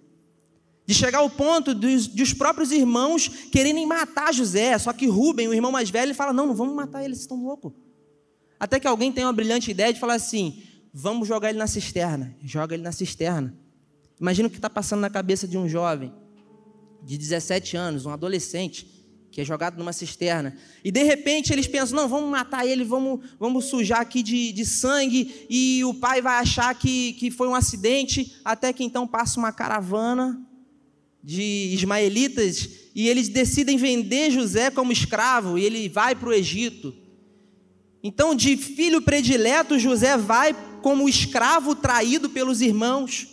de 0.87 0.95
chegar 0.95 1.19
ao 1.19 1.29
ponto 1.29 1.75
dos, 1.75 2.07
dos 2.07 2.33
próprios 2.33 2.71
irmãos 2.71 3.29
quererem 3.51 3.85
matar 3.85 4.33
José. 4.33 4.79
Só 4.79 4.93
que 4.93 5.07
Rubem, 5.07 5.49
o 5.49 5.55
irmão 5.55 5.73
mais 5.73 5.91
velho, 5.91 6.07
ele 6.07 6.15
fala: 6.15 6.33
Não, 6.33 6.47
não 6.47 6.55
vamos 6.55 6.75
matar 6.75 7.05
ele, 7.05 7.15
vocês 7.15 7.23
estão 7.23 7.43
loucos. 7.43 7.73
Até 8.59 8.79
que 8.79 8.87
alguém 8.87 9.13
tem 9.13 9.25
uma 9.25 9.33
brilhante 9.33 9.71
ideia 9.71 9.93
de 9.93 9.99
falar 9.99 10.15
assim: 10.15 10.63
Vamos 10.95 11.27
jogar 11.27 11.51
ele 11.51 11.59
na 11.59 11.67
cisterna. 11.67 12.35
Joga 12.43 12.75
ele 12.75 12.85
na 12.85 12.93
cisterna. 12.93 13.53
Imagina 14.21 14.47
o 14.47 14.51
que 14.51 14.57
está 14.57 14.71
passando 14.71 15.01
na 15.01 15.11
cabeça 15.11 15.47
de 15.47 15.59
um 15.59 15.69
jovem 15.69 16.13
de 17.03 17.19
17 17.19 17.77
anos, 17.77 18.07
um 18.07 18.11
adolescente, 18.11 19.05
que 19.31 19.41
é 19.41 19.45
jogado 19.45 19.77
numa 19.77 19.93
cisterna. 19.93 20.57
E 20.85 20.93
de 20.93 21.03
repente 21.03 21.53
eles 21.53 21.67
pensam: 21.67 21.97
não, 21.97 22.09
vamos 22.09 22.31
matar 22.31 22.65
ele, 22.65 22.85
vamos, 22.85 23.29
vamos 23.41 23.65
sujar 23.65 24.01
aqui 24.03 24.23
de, 24.23 24.53
de 24.53 24.65
sangue, 24.65 25.47
e 25.51 25.85
o 25.85 25.93
pai 25.95 26.23
vai 26.23 26.39
achar 26.39 26.73
que, 26.77 27.13
que 27.15 27.29
foi 27.29 27.49
um 27.49 27.57
acidente, 27.57 28.37
até 28.45 28.73
que 28.73 28.85
então 28.85 29.05
passa 29.05 29.39
uma 29.41 29.53
caravana 29.53 30.47
de 31.27 31.73
ismaelitas 31.75 32.69
e 32.95 33.09
eles 33.09 33.29
decidem 33.29 33.77
vender 33.77 34.31
José 34.31 34.71
como 34.71 34.93
escravo 34.93 35.59
e 35.59 35.65
ele 35.65 35.89
vai 35.89 36.15
para 36.15 36.29
o 36.29 36.33
Egito. 36.33 36.95
Então, 38.01 38.33
de 38.33 38.57
filho 38.57 39.03
predileto, 39.03 39.77
José 39.77 40.17
vai 40.17 40.55
como 40.81 41.09
escravo 41.09 41.75
traído 41.75 42.31
pelos 42.31 42.61
irmãos. 42.61 43.27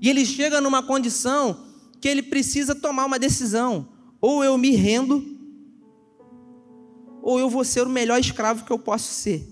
E 0.00 0.10
ele 0.10 0.26
chega 0.26 0.60
numa 0.60 0.82
condição 0.82 1.68
que 2.00 2.08
ele 2.08 2.24
precisa 2.24 2.74
tomar 2.74 3.04
uma 3.04 3.18
decisão: 3.18 3.88
ou 4.20 4.42
eu 4.42 4.58
me 4.58 4.72
rendo, 4.72 5.24
ou 7.22 7.38
eu 7.38 7.48
vou 7.48 7.62
ser 7.62 7.86
o 7.86 7.90
melhor 7.90 8.18
escravo 8.18 8.64
que 8.64 8.72
eu 8.72 8.78
posso 8.78 9.14
ser. 9.14 9.51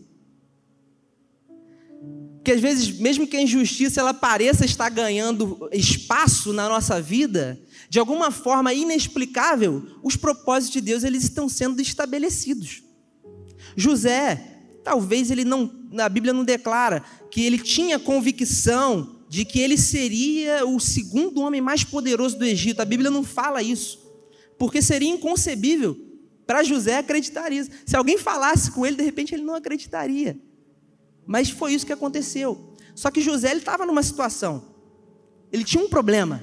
Porque 2.40 2.52
às 2.52 2.60
vezes, 2.60 2.98
mesmo 2.98 3.26
que 3.26 3.36
a 3.36 3.42
injustiça 3.42 4.00
ela 4.00 4.14
pareça 4.14 4.64
estar 4.64 4.88
ganhando 4.88 5.68
espaço 5.72 6.54
na 6.54 6.70
nossa 6.70 7.00
vida, 7.00 7.60
de 7.90 7.98
alguma 7.98 8.30
forma 8.30 8.72
inexplicável, 8.72 9.86
os 10.02 10.16
propósitos 10.16 10.72
de 10.72 10.80
Deus 10.80 11.04
eles 11.04 11.22
estão 11.22 11.50
sendo 11.50 11.82
estabelecidos. 11.82 12.82
José, 13.76 14.62
talvez 14.82 15.30
ele 15.30 15.44
não, 15.44 15.70
a 15.98 16.08
Bíblia 16.08 16.32
não 16.32 16.42
declara 16.42 17.04
que 17.30 17.44
ele 17.44 17.58
tinha 17.58 17.98
convicção 17.98 19.20
de 19.28 19.44
que 19.44 19.60
ele 19.60 19.76
seria 19.76 20.66
o 20.66 20.80
segundo 20.80 21.42
homem 21.42 21.60
mais 21.60 21.84
poderoso 21.84 22.38
do 22.38 22.46
Egito. 22.46 22.80
A 22.80 22.86
Bíblia 22.86 23.10
não 23.10 23.22
fala 23.22 23.62
isso, 23.62 24.00
porque 24.58 24.80
seria 24.80 25.10
inconcebível 25.10 25.94
para 26.46 26.64
José 26.64 26.96
acreditar 26.96 27.52
isso. 27.52 27.70
Se 27.84 27.94
alguém 27.94 28.16
falasse 28.16 28.70
com 28.70 28.86
ele, 28.86 28.96
de 28.96 29.02
repente 29.02 29.34
ele 29.34 29.44
não 29.44 29.54
acreditaria. 29.54 30.40
Mas 31.30 31.48
foi 31.48 31.74
isso 31.74 31.86
que 31.86 31.92
aconteceu. 31.92 32.58
Só 32.92 33.08
que 33.08 33.20
José 33.20 33.54
estava 33.54 33.86
numa 33.86 34.02
situação. 34.02 34.64
Ele 35.52 35.62
tinha 35.62 35.84
um 35.84 35.88
problema. 35.88 36.42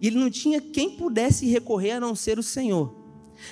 E 0.00 0.08
ele 0.08 0.18
não 0.18 0.28
tinha 0.28 0.60
quem 0.60 0.96
pudesse 0.96 1.46
recorrer 1.46 1.92
a 1.92 2.00
não 2.00 2.16
ser 2.16 2.36
o 2.36 2.42
Senhor. 2.42 2.92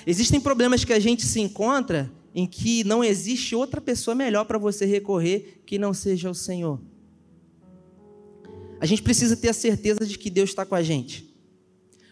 Existem 0.05 0.41
problemas 0.41 0.83
que 0.83 0.91
a 0.91 0.99
gente 0.99 1.25
se 1.25 1.39
encontra 1.39 2.11
em 2.35 2.45
que 2.45 2.83
não 2.83 3.01
existe 3.01 3.55
outra 3.55 3.79
pessoa 3.79 4.13
melhor 4.13 4.43
para 4.43 4.57
você 4.57 4.85
recorrer 4.85 5.61
que 5.65 5.79
não 5.79 5.93
seja 5.93 6.29
o 6.29 6.35
Senhor. 6.35 6.81
A 8.81 8.85
gente 8.85 9.01
precisa 9.01 9.37
ter 9.37 9.47
a 9.47 9.53
certeza 9.53 10.05
de 10.05 10.17
que 10.17 10.29
Deus 10.29 10.49
está 10.49 10.65
com 10.65 10.75
a 10.75 10.83
gente. 10.83 11.33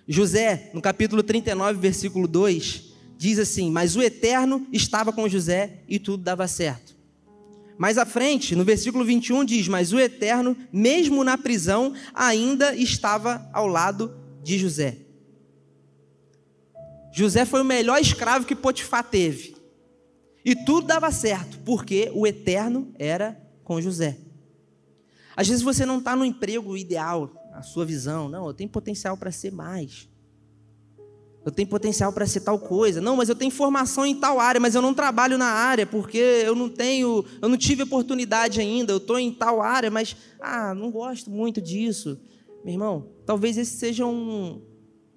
José, 0.07 0.71
no 0.73 0.81
capítulo 0.81 1.21
39, 1.21 1.77
versículo 1.77 2.25
2, 2.25 2.83
diz 3.17 3.37
assim: 3.37 3.69
Mas 3.69 3.97
o 3.97 4.01
Eterno 4.01 4.65
estava 4.71 5.11
com 5.11 5.27
José 5.27 5.81
e 5.89 5.99
tudo 5.99 6.23
dava 6.23 6.47
certo. 6.47 6.94
Mais 7.77 7.97
à 7.97 8.05
frente, 8.05 8.55
no 8.55 8.63
versículo 8.63 9.03
21 9.03 9.43
diz: 9.43 9.67
Mas 9.67 9.91
o 9.91 9.99
Eterno, 9.99 10.55
mesmo 10.71 11.23
na 11.23 11.37
prisão, 11.37 11.93
ainda 12.13 12.75
estava 12.75 13.49
ao 13.51 13.67
lado 13.67 14.15
de 14.43 14.57
José. 14.57 14.97
José 17.11 17.45
foi 17.45 17.61
o 17.61 17.65
melhor 17.65 17.99
escravo 17.99 18.45
que 18.45 18.55
Potifar 18.55 19.03
teve. 19.03 19.55
E 20.43 20.55
tudo 20.55 20.87
dava 20.87 21.11
certo, 21.11 21.59
porque 21.65 22.11
o 22.13 22.27
Eterno 22.27 22.93
era 22.99 23.41
com 23.63 23.81
José. 23.81 24.17
Às 25.35 25.47
vezes 25.47 25.63
você 25.63 25.85
não 25.85 25.99
está 25.99 26.15
no 26.15 26.23
emprego 26.23 26.77
ideal, 26.77 27.31
a 27.53 27.61
sua 27.61 27.85
visão. 27.85 28.29
Não, 28.29 28.47
eu 28.47 28.53
tenho 28.53 28.69
potencial 28.69 29.17
para 29.17 29.31
ser 29.31 29.51
mais 29.51 30.07
eu 31.45 31.51
tenho 31.51 31.67
potencial 31.67 32.11
para 32.11 32.25
ser 32.25 32.39
tal 32.39 32.57
coisa. 32.57 32.99
Não, 32.99 33.15
mas 33.15 33.29
eu 33.29 33.35
tenho 33.35 33.51
formação 33.51 34.03
em 34.03 34.15
tal 34.15 34.39
área, 34.39 34.59
mas 34.59 34.73
eu 34.73 34.81
não 34.81 34.95
trabalho 34.95 35.37
na 35.37 35.45
área 35.45 35.85
porque 35.85 36.17
eu 36.17 36.55
não 36.55 36.67
tenho, 36.67 37.23
eu 37.39 37.47
não 37.47 37.55
tive 37.55 37.83
oportunidade 37.83 38.59
ainda. 38.59 38.91
Eu 38.91 38.97
estou 38.97 39.19
em 39.19 39.31
tal 39.31 39.61
área, 39.61 39.91
mas 39.91 40.15
ah, 40.41 40.73
não 40.73 40.89
gosto 40.89 41.29
muito 41.29 41.61
disso, 41.61 42.19
meu 42.63 42.73
irmão. 42.73 43.11
Talvez 43.27 43.59
esse 43.59 43.77
seja 43.77 44.07
um, 44.07 44.59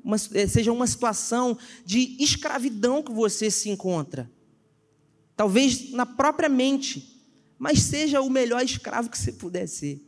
uma, 0.05 0.17
eh, 0.35 0.47
seja 0.47 0.71
uma 0.71 0.87
situação 0.87 1.57
de 1.83 2.15
escravidão 2.21 3.03
que 3.03 3.11
você 3.11 3.51
se 3.51 3.71
encontra. 3.71 4.31
Talvez 5.35 5.93
na 5.93 6.05
própria 6.05 6.51
mente, 6.51 7.25
mas 7.59 7.81
seja 7.81 8.21
o 8.21 8.29
melhor 8.29 8.63
escravo 8.63 9.09
que 9.09 9.17
você 9.17 9.33
puder 9.33 9.67
ser. 9.67 9.99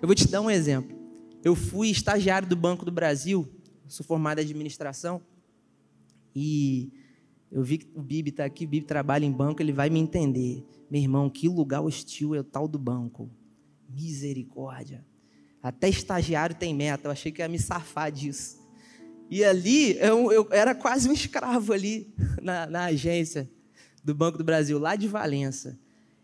Eu 0.00 0.08
vou 0.08 0.14
te 0.14 0.26
dar 0.26 0.40
um 0.40 0.50
exemplo. 0.50 0.96
Eu 1.44 1.54
fui 1.54 1.90
estagiário 1.90 2.48
do 2.48 2.56
Banco 2.56 2.86
do 2.86 2.90
Brasil, 2.90 3.46
sou 3.86 4.06
formado 4.06 4.38
em 4.38 4.42
administração. 4.42 5.20
E 6.34 6.90
eu 7.50 7.62
vi 7.62 7.78
que 7.78 7.86
o 7.94 8.02
Bibi 8.02 8.30
está 8.30 8.44
aqui, 8.44 8.64
o 8.64 8.68
Bibi 8.68 8.86
trabalha 8.86 9.24
em 9.24 9.32
banco, 9.32 9.62
ele 9.62 9.72
vai 9.72 9.90
me 9.90 10.00
entender. 10.00 10.64
Meu 10.90 11.00
irmão, 11.00 11.28
que 11.28 11.48
lugar 11.48 11.82
hostil 11.82 12.34
é 12.34 12.40
o 12.40 12.44
tal 12.44 12.66
do 12.66 12.78
banco. 12.78 13.30
Misericórdia. 13.88 15.04
Até 15.62 15.88
estagiário 15.88 16.56
tem 16.56 16.74
meta, 16.74 17.06
eu 17.06 17.12
achei 17.12 17.30
que 17.30 17.40
ia 17.42 17.48
me 17.48 17.58
safar 17.58 18.10
disso. 18.10 18.60
E 19.30 19.44
ali, 19.44 19.96
eu, 19.98 20.30
eu 20.32 20.48
era 20.50 20.74
quase 20.74 21.08
um 21.08 21.12
escravo 21.12 21.72
ali 21.72 22.12
na, 22.42 22.66
na 22.66 22.84
agência 22.86 23.50
do 24.02 24.14
Banco 24.14 24.38
do 24.38 24.44
Brasil, 24.44 24.78
lá 24.78 24.96
de 24.96 25.06
Valença. 25.06 25.78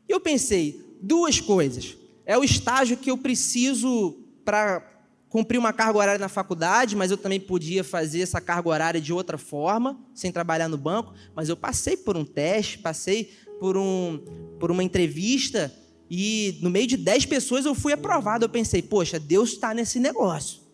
E 0.09 0.13
eu 0.13 0.21
pensei, 0.21 0.83
duas 1.01 1.41
coisas. 1.41 1.97
É 2.27 2.37
o 2.37 2.45
estágio 2.45 2.97
que 2.97 3.11
eu 3.11 3.17
preciso 3.17 4.19
para 4.45 4.98
cumpri 5.29 5.59
uma 5.59 5.73
carga 5.73 5.99
horária 5.99 6.19
na 6.19 6.29
faculdade, 6.29 6.97
mas 6.97 7.11
eu 7.11 7.17
também 7.17 7.39
podia 7.41 7.85
fazer 7.85 8.21
essa 8.21 8.41
carga 8.41 8.69
horária 8.69 9.01
de 9.01 9.13
outra 9.13 9.37
forma, 9.39 9.99
sem 10.15 10.33
trabalhar 10.33 10.69
no 10.69 10.79
banco. 10.79 11.13
Mas 11.35 11.49
eu 11.49 11.57
passei 11.57 11.97
por 11.97 12.17
um 12.17 12.25
teste, 12.25 12.79
passei 12.79 13.33
por, 13.61 13.77
um, 13.77 14.19
por 14.59 14.71
uma 14.71 14.83
entrevista 14.83 15.73
e 16.11 16.59
no 16.63 16.71
meio 16.71 16.87
de 16.87 16.97
10 16.97 17.27
pessoas 17.27 17.67
eu 17.67 17.75
fui 17.75 17.93
aprovado. 17.93 18.45
Eu 18.45 18.49
pensei, 18.49 18.81
poxa, 18.81 19.19
Deus 19.21 19.51
está 19.51 19.75
nesse 19.75 20.01
negócio. 20.01 20.67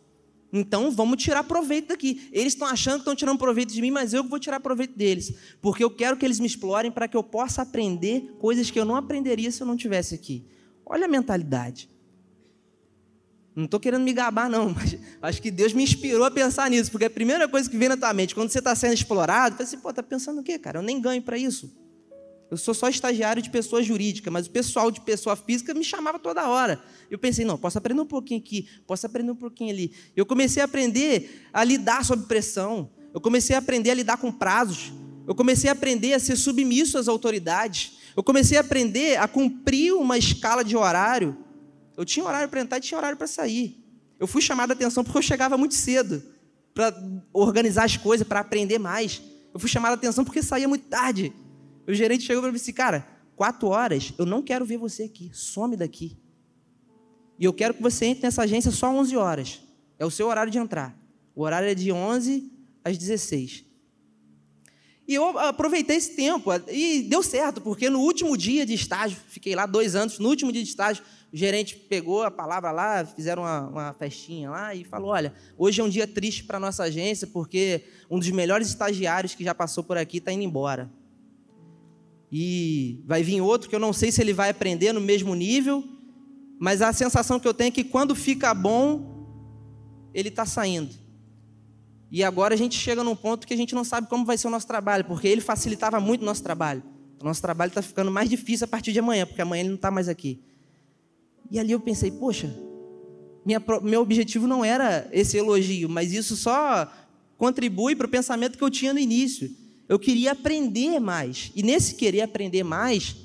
Então 0.52 0.88
vamos 0.92 1.20
tirar 1.20 1.42
proveito 1.42 1.88
daqui. 1.88 2.28
Eles 2.32 2.52
estão 2.52 2.68
achando 2.68 2.94
que 2.94 3.00
estão 3.00 3.16
tirando 3.16 3.38
proveito 3.38 3.72
de 3.72 3.82
mim, 3.82 3.90
mas 3.90 4.14
eu 4.14 4.22
vou 4.22 4.38
tirar 4.38 4.60
proveito 4.60 4.96
deles. 4.96 5.34
Porque 5.60 5.82
eu 5.82 5.90
quero 5.90 6.16
que 6.16 6.24
eles 6.24 6.38
me 6.38 6.46
explorem 6.46 6.92
para 6.92 7.08
que 7.08 7.16
eu 7.16 7.24
possa 7.24 7.62
aprender 7.62 8.36
coisas 8.38 8.70
que 8.70 8.78
eu 8.78 8.84
não 8.84 8.94
aprenderia 8.94 9.50
se 9.50 9.60
eu 9.60 9.66
não 9.66 9.76
tivesse 9.76 10.14
aqui. 10.14 10.46
Olha 10.86 11.06
a 11.06 11.08
mentalidade. 11.08 11.90
Não 13.54 13.66
estou 13.66 13.78
querendo 13.78 14.02
me 14.02 14.12
gabar, 14.12 14.50
não, 14.50 14.70
mas 14.74 14.96
acho 15.22 15.40
que 15.40 15.50
Deus 15.50 15.72
me 15.72 15.82
inspirou 15.82 16.24
a 16.24 16.30
pensar 16.30 16.68
nisso, 16.68 16.90
porque 16.90 17.04
a 17.04 17.10
primeira 17.10 17.48
coisa 17.48 17.70
que 17.70 17.76
vem 17.76 17.88
na 17.88 17.96
tua 17.96 18.12
mente, 18.12 18.34
quando 18.34 18.50
você 18.50 18.58
está 18.58 18.74
sendo 18.74 18.94
explorado, 18.94 19.56
você 19.56 19.62
assim, 19.62 19.78
pô, 19.78 19.92
tá 19.92 20.02
pensando 20.02 20.40
o 20.40 20.44
quê, 20.44 20.58
cara? 20.58 20.78
Eu 20.78 20.82
nem 20.82 21.00
ganho 21.00 21.22
para 21.22 21.38
isso. 21.38 21.72
Eu 22.50 22.56
sou 22.56 22.74
só 22.74 22.88
estagiário 22.88 23.42
de 23.42 23.50
pessoa 23.50 23.82
jurídica, 23.82 24.30
mas 24.30 24.46
o 24.46 24.50
pessoal 24.50 24.90
de 24.90 25.00
pessoa 25.00 25.34
física 25.34 25.72
me 25.74 25.82
chamava 25.82 26.18
toda 26.18 26.48
hora. 26.48 26.80
Eu 27.10 27.18
pensei, 27.18 27.44
não, 27.44 27.56
posso 27.56 27.78
aprender 27.78 28.00
um 28.00 28.06
pouquinho 28.06 28.40
aqui, 28.40 28.68
posso 28.86 29.06
aprender 29.06 29.30
um 29.30 29.36
pouquinho 29.36 29.70
ali. 29.70 29.92
Eu 30.14 30.26
comecei 30.26 30.62
a 30.62 30.66
aprender 30.66 31.48
a 31.52 31.64
lidar 31.64 32.04
sob 32.04 32.26
pressão. 32.26 32.90
Eu 33.12 33.20
comecei 33.20 33.56
a 33.56 33.58
aprender 33.58 33.90
a 33.90 33.94
lidar 33.94 34.18
com 34.18 34.30
prazos. 34.30 34.92
Eu 35.26 35.34
comecei 35.34 35.70
a 35.70 35.72
aprender 35.72 36.12
a 36.12 36.20
ser 36.20 36.36
submisso 36.36 36.98
às 36.98 37.08
autoridades. 37.08 37.94
Eu 38.16 38.22
comecei 38.22 38.58
a 38.58 38.60
aprender 38.60 39.16
a 39.16 39.26
cumprir 39.26 39.92
uma 39.94 40.18
escala 40.18 40.62
de 40.62 40.76
horário. 40.76 41.36
Eu 41.96 42.04
tinha 42.04 42.24
horário 42.24 42.48
para 42.48 42.60
entrar 42.60 42.78
e 42.78 42.80
tinha 42.80 42.98
horário 42.98 43.16
para 43.16 43.26
sair. 43.26 43.82
Eu 44.18 44.26
fui 44.26 44.40
chamado 44.40 44.70
a 44.70 44.74
atenção 44.74 45.04
porque 45.04 45.18
eu 45.18 45.22
chegava 45.22 45.56
muito 45.56 45.74
cedo 45.74 46.22
para 46.72 46.94
organizar 47.32 47.84
as 47.84 47.96
coisas, 47.96 48.26
para 48.26 48.40
aprender 48.40 48.78
mais. 48.78 49.22
Eu 49.52 49.60
fui 49.60 49.68
chamado 49.68 49.92
a 49.92 49.94
atenção 49.94 50.24
porque 50.24 50.42
saía 50.42 50.68
muito 50.68 50.86
tarde. 50.86 51.32
O 51.86 51.92
gerente 51.92 52.24
chegou 52.24 52.42
para 52.42 52.50
mim 52.50 52.56
e 52.56 52.58
disse: 52.58 52.72
Cara, 52.72 53.06
quatro 53.36 53.68
horas, 53.68 54.12
eu 54.18 54.26
não 54.26 54.42
quero 54.42 54.64
ver 54.64 54.78
você 54.78 55.04
aqui, 55.04 55.30
some 55.32 55.76
daqui. 55.76 56.18
E 57.38 57.44
eu 57.44 57.52
quero 57.52 57.74
que 57.74 57.82
você 57.82 58.06
entre 58.06 58.24
nessa 58.24 58.42
agência 58.42 58.70
só 58.70 58.90
11 58.90 59.16
horas. 59.16 59.60
É 59.98 60.04
o 60.04 60.10
seu 60.10 60.28
horário 60.28 60.50
de 60.50 60.58
entrar. 60.58 60.96
O 61.34 61.42
horário 61.42 61.68
é 61.68 61.74
de 61.74 61.90
11 61.92 62.50
às 62.84 62.96
16. 62.96 63.64
E 65.06 65.14
eu 65.14 65.38
aproveitei 65.38 65.96
esse 65.96 66.16
tempo 66.16 66.50
e 66.70 67.02
deu 67.02 67.22
certo, 67.22 67.60
porque 67.60 67.90
no 67.90 68.00
último 68.00 68.36
dia 68.36 68.64
de 68.64 68.72
estágio, 68.72 69.18
fiquei 69.28 69.54
lá 69.54 69.66
dois 69.66 69.94
anos, 69.94 70.18
no 70.18 70.28
último 70.28 70.50
dia 70.50 70.62
de 70.62 70.68
estágio, 70.70 71.04
o 71.34 71.36
gerente 71.36 71.74
pegou 71.74 72.22
a 72.22 72.30
palavra 72.30 72.70
lá, 72.70 73.04
fizeram 73.04 73.42
uma, 73.42 73.66
uma 73.66 73.92
festinha 73.94 74.48
lá 74.48 74.72
e 74.72 74.84
falou: 74.84 75.10
Olha, 75.10 75.34
hoje 75.58 75.80
é 75.80 75.84
um 75.84 75.88
dia 75.88 76.06
triste 76.06 76.44
para 76.44 76.58
a 76.58 76.60
nossa 76.60 76.84
agência, 76.84 77.26
porque 77.26 77.82
um 78.08 78.20
dos 78.20 78.30
melhores 78.30 78.68
estagiários 78.68 79.34
que 79.34 79.42
já 79.42 79.52
passou 79.52 79.82
por 79.82 79.98
aqui 79.98 80.18
está 80.18 80.30
indo 80.30 80.44
embora. 80.44 80.88
E 82.30 83.02
vai 83.04 83.24
vir 83.24 83.40
outro 83.40 83.68
que 83.68 83.74
eu 83.74 83.80
não 83.80 83.92
sei 83.92 84.12
se 84.12 84.20
ele 84.20 84.32
vai 84.32 84.48
aprender 84.48 84.92
no 84.92 85.00
mesmo 85.00 85.34
nível, 85.34 85.82
mas 86.60 86.80
a 86.80 86.92
sensação 86.92 87.40
que 87.40 87.48
eu 87.48 87.54
tenho 87.54 87.66
é 87.66 87.72
que 87.72 87.82
quando 87.82 88.14
fica 88.14 88.54
bom, 88.54 89.26
ele 90.14 90.28
está 90.28 90.46
saindo. 90.46 90.94
E 92.12 92.22
agora 92.22 92.54
a 92.54 92.56
gente 92.56 92.78
chega 92.78 93.02
num 93.02 93.16
ponto 93.16 93.44
que 93.44 93.54
a 93.54 93.56
gente 93.56 93.74
não 93.74 93.82
sabe 93.82 94.06
como 94.06 94.24
vai 94.24 94.38
ser 94.38 94.46
o 94.46 94.50
nosso 94.50 94.68
trabalho, 94.68 95.04
porque 95.04 95.26
ele 95.26 95.40
facilitava 95.40 95.98
muito 95.98 96.22
o 96.22 96.24
nosso 96.24 96.44
trabalho. 96.44 96.84
O 97.20 97.24
nosso 97.24 97.42
trabalho 97.42 97.70
está 97.70 97.82
ficando 97.82 98.12
mais 98.12 98.30
difícil 98.30 98.66
a 98.66 98.68
partir 98.68 98.92
de 98.92 99.00
amanhã, 99.00 99.26
porque 99.26 99.42
amanhã 99.42 99.62
ele 99.62 99.70
não 99.70 99.76
está 99.76 99.90
mais 99.90 100.08
aqui. 100.08 100.40
E 101.50 101.58
ali 101.58 101.72
eu 101.72 101.80
pensei, 101.80 102.10
poxa, 102.10 102.54
minha, 103.44 103.62
meu 103.82 104.00
objetivo 104.00 104.46
não 104.46 104.64
era 104.64 105.08
esse 105.12 105.36
elogio, 105.36 105.88
mas 105.88 106.12
isso 106.12 106.36
só 106.36 106.90
contribui 107.36 107.94
para 107.94 108.06
o 108.06 108.10
pensamento 108.10 108.56
que 108.56 108.64
eu 108.64 108.70
tinha 108.70 108.92
no 108.92 108.98
início. 108.98 109.50
Eu 109.88 109.98
queria 109.98 110.32
aprender 110.32 110.98
mais. 110.98 111.52
E 111.54 111.62
nesse 111.62 111.94
querer 111.94 112.22
aprender 112.22 112.64
mais, 112.64 113.16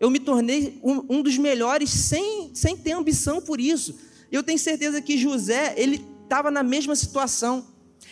eu 0.00 0.10
me 0.10 0.18
tornei 0.18 0.78
um, 0.82 1.18
um 1.18 1.22
dos 1.22 1.38
melhores 1.38 1.90
sem, 1.90 2.50
sem 2.54 2.76
ter 2.76 2.92
ambição 2.92 3.40
por 3.40 3.60
isso. 3.60 3.98
Eu 4.32 4.42
tenho 4.42 4.58
certeza 4.58 5.00
que 5.00 5.16
José, 5.16 5.74
ele 5.76 6.04
estava 6.24 6.50
na 6.50 6.62
mesma 6.62 6.96
situação. 6.96 7.66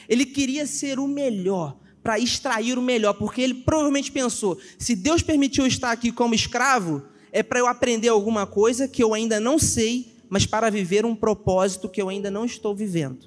Ele 0.09 0.25
queria 0.25 0.67
ser 0.67 0.99
o 0.99 1.09
melhor, 1.09 1.77
para 2.03 2.19
extrair 2.19 2.79
o 2.79 2.83
melhor, 2.83 3.15
porque 3.15 3.41
ele 3.41 3.55
provavelmente 3.55 4.13
pensou: 4.13 4.59
se 4.79 4.95
Deus 4.95 5.23
permitiu 5.23 5.67
estar 5.67 5.91
aqui 5.91 6.13
como 6.13 6.35
escravo, 6.35 7.03
é 7.33 7.43
para 7.43 7.59
eu 7.59 7.67
aprender 7.67 8.09
alguma 8.09 8.47
coisa 8.47 8.89
que 8.89 9.03
eu 9.03 9.15
ainda 9.15 9.39
não 9.41 9.59
sei, 9.59 10.17
mas 10.29 10.47
para 10.47 10.71
viver 10.71 11.05
um 11.05 11.15
propósito 11.15 11.89
que 11.89 12.01
eu 12.01 12.09
ainda 12.09 12.31
não 12.31 12.45
estou 12.45 12.75
vivendo. 12.75 13.27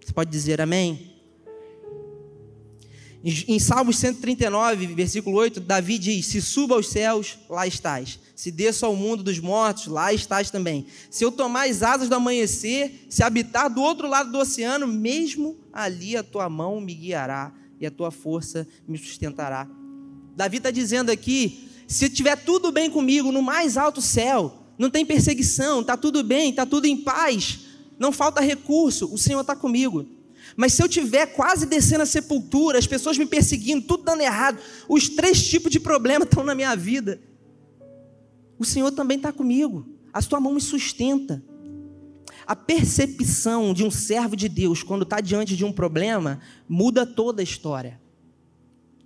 Você 0.00 0.12
pode 0.12 0.30
dizer 0.30 0.60
amém? 0.60 1.18
Em 3.24 3.58
Salmos 3.58 3.98
139, 3.98 4.86
versículo 4.94 5.36
8, 5.38 5.60
Davi 5.60 5.98
diz: 5.98 6.24
Se 6.26 6.40
suba 6.40 6.76
aos 6.76 6.88
céus, 6.88 7.36
lá 7.50 7.66
estás. 7.66 8.18
Se 8.34 8.52
desça 8.52 8.86
ao 8.86 8.94
mundo 8.94 9.24
dos 9.24 9.40
mortos, 9.40 9.88
lá 9.88 10.12
estás 10.12 10.50
também. 10.52 10.86
Se 11.10 11.24
eu 11.24 11.32
tomar 11.32 11.68
as 11.68 11.82
asas 11.82 12.08
do 12.08 12.14
amanhecer, 12.14 13.06
se 13.10 13.24
habitar 13.24 13.68
do 13.68 13.82
outro 13.82 14.08
lado 14.08 14.30
do 14.30 14.38
oceano, 14.38 14.86
mesmo 14.86 15.58
ali 15.72 16.16
a 16.16 16.22
tua 16.22 16.48
mão 16.48 16.80
me 16.80 16.94
guiará 16.94 17.52
e 17.80 17.84
a 17.84 17.90
tua 17.90 18.12
força 18.12 18.66
me 18.86 18.96
sustentará. 18.96 19.68
Davi 20.36 20.58
está 20.58 20.70
dizendo 20.70 21.10
aqui: 21.10 21.68
se 21.88 22.10
tiver 22.10 22.36
tudo 22.36 22.70
bem 22.70 22.90
comigo 22.90 23.32
no 23.32 23.40
mais 23.40 23.78
alto 23.78 24.02
céu, 24.02 24.62
não 24.78 24.90
tem 24.90 25.06
perseguição, 25.06 25.80
está 25.80 25.96
tudo 25.96 26.22
bem, 26.22 26.50
está 26.50 26.66
tudo 26.66 26.84
em 26.84 26.98
paz, 26.98 27.60
não 27.98 28.12
falta 28.12 28.42
recurso, 28.42 29.12
o 29.12 29.16
Senhor 29.16 29.40
está 29.40 29.56
comigo. 29.56 30.06
Mas 30.54 30.74
se 30.74 30.82
eu 30.82 30.88
tiver 30.88 31.26
quase 31.28 31.64
descendo 31.64 32.02
a 32.02 32.06
sepultura, 32.06 32.78
as 32.78 32.86
pessoas 32.86 33.16
me 33.16 33.24
perseguindo, 33.24 33.86
tudo 33.86 34.02
dando 34.04 34.20
errado, 34.20 34.58
os 34.86 35.08
três 35.08 35.48
tipos 35.48 35.72
de 35.72 35.80
problemas 35.80 36.28
estão 36.28 36.44
na 36.44 36.54
minha 36.54 36.76
vida. 36.76 37.20
O 38.58 38.64
Senhor 38.64 38.90
também 38.92 39.16
está 39.16 39.32
comigo. 39.32 39.88
A 40.12 40.20
sua 40.20 40.40
mão 40.40 40.52
me 40.52 40.60
sustenta. 40.60 41.42
A 42.46 42.54
percepção 42.56 43.72
de 43.72 43.82
um 43.82 43.90
servo 43.90 44.36
de 44.36 44.48
Deus 44.48 44.82
quando 44.82 45.02
está 45.02 45.20
diante 45.20 45.56
de 45.56 45.64
um 45.64 45.72
problema 45.72 46.40
muda 46.68 47.06
toda 47.06 47.40
a 47.40 47.44
história. 47.44 48.00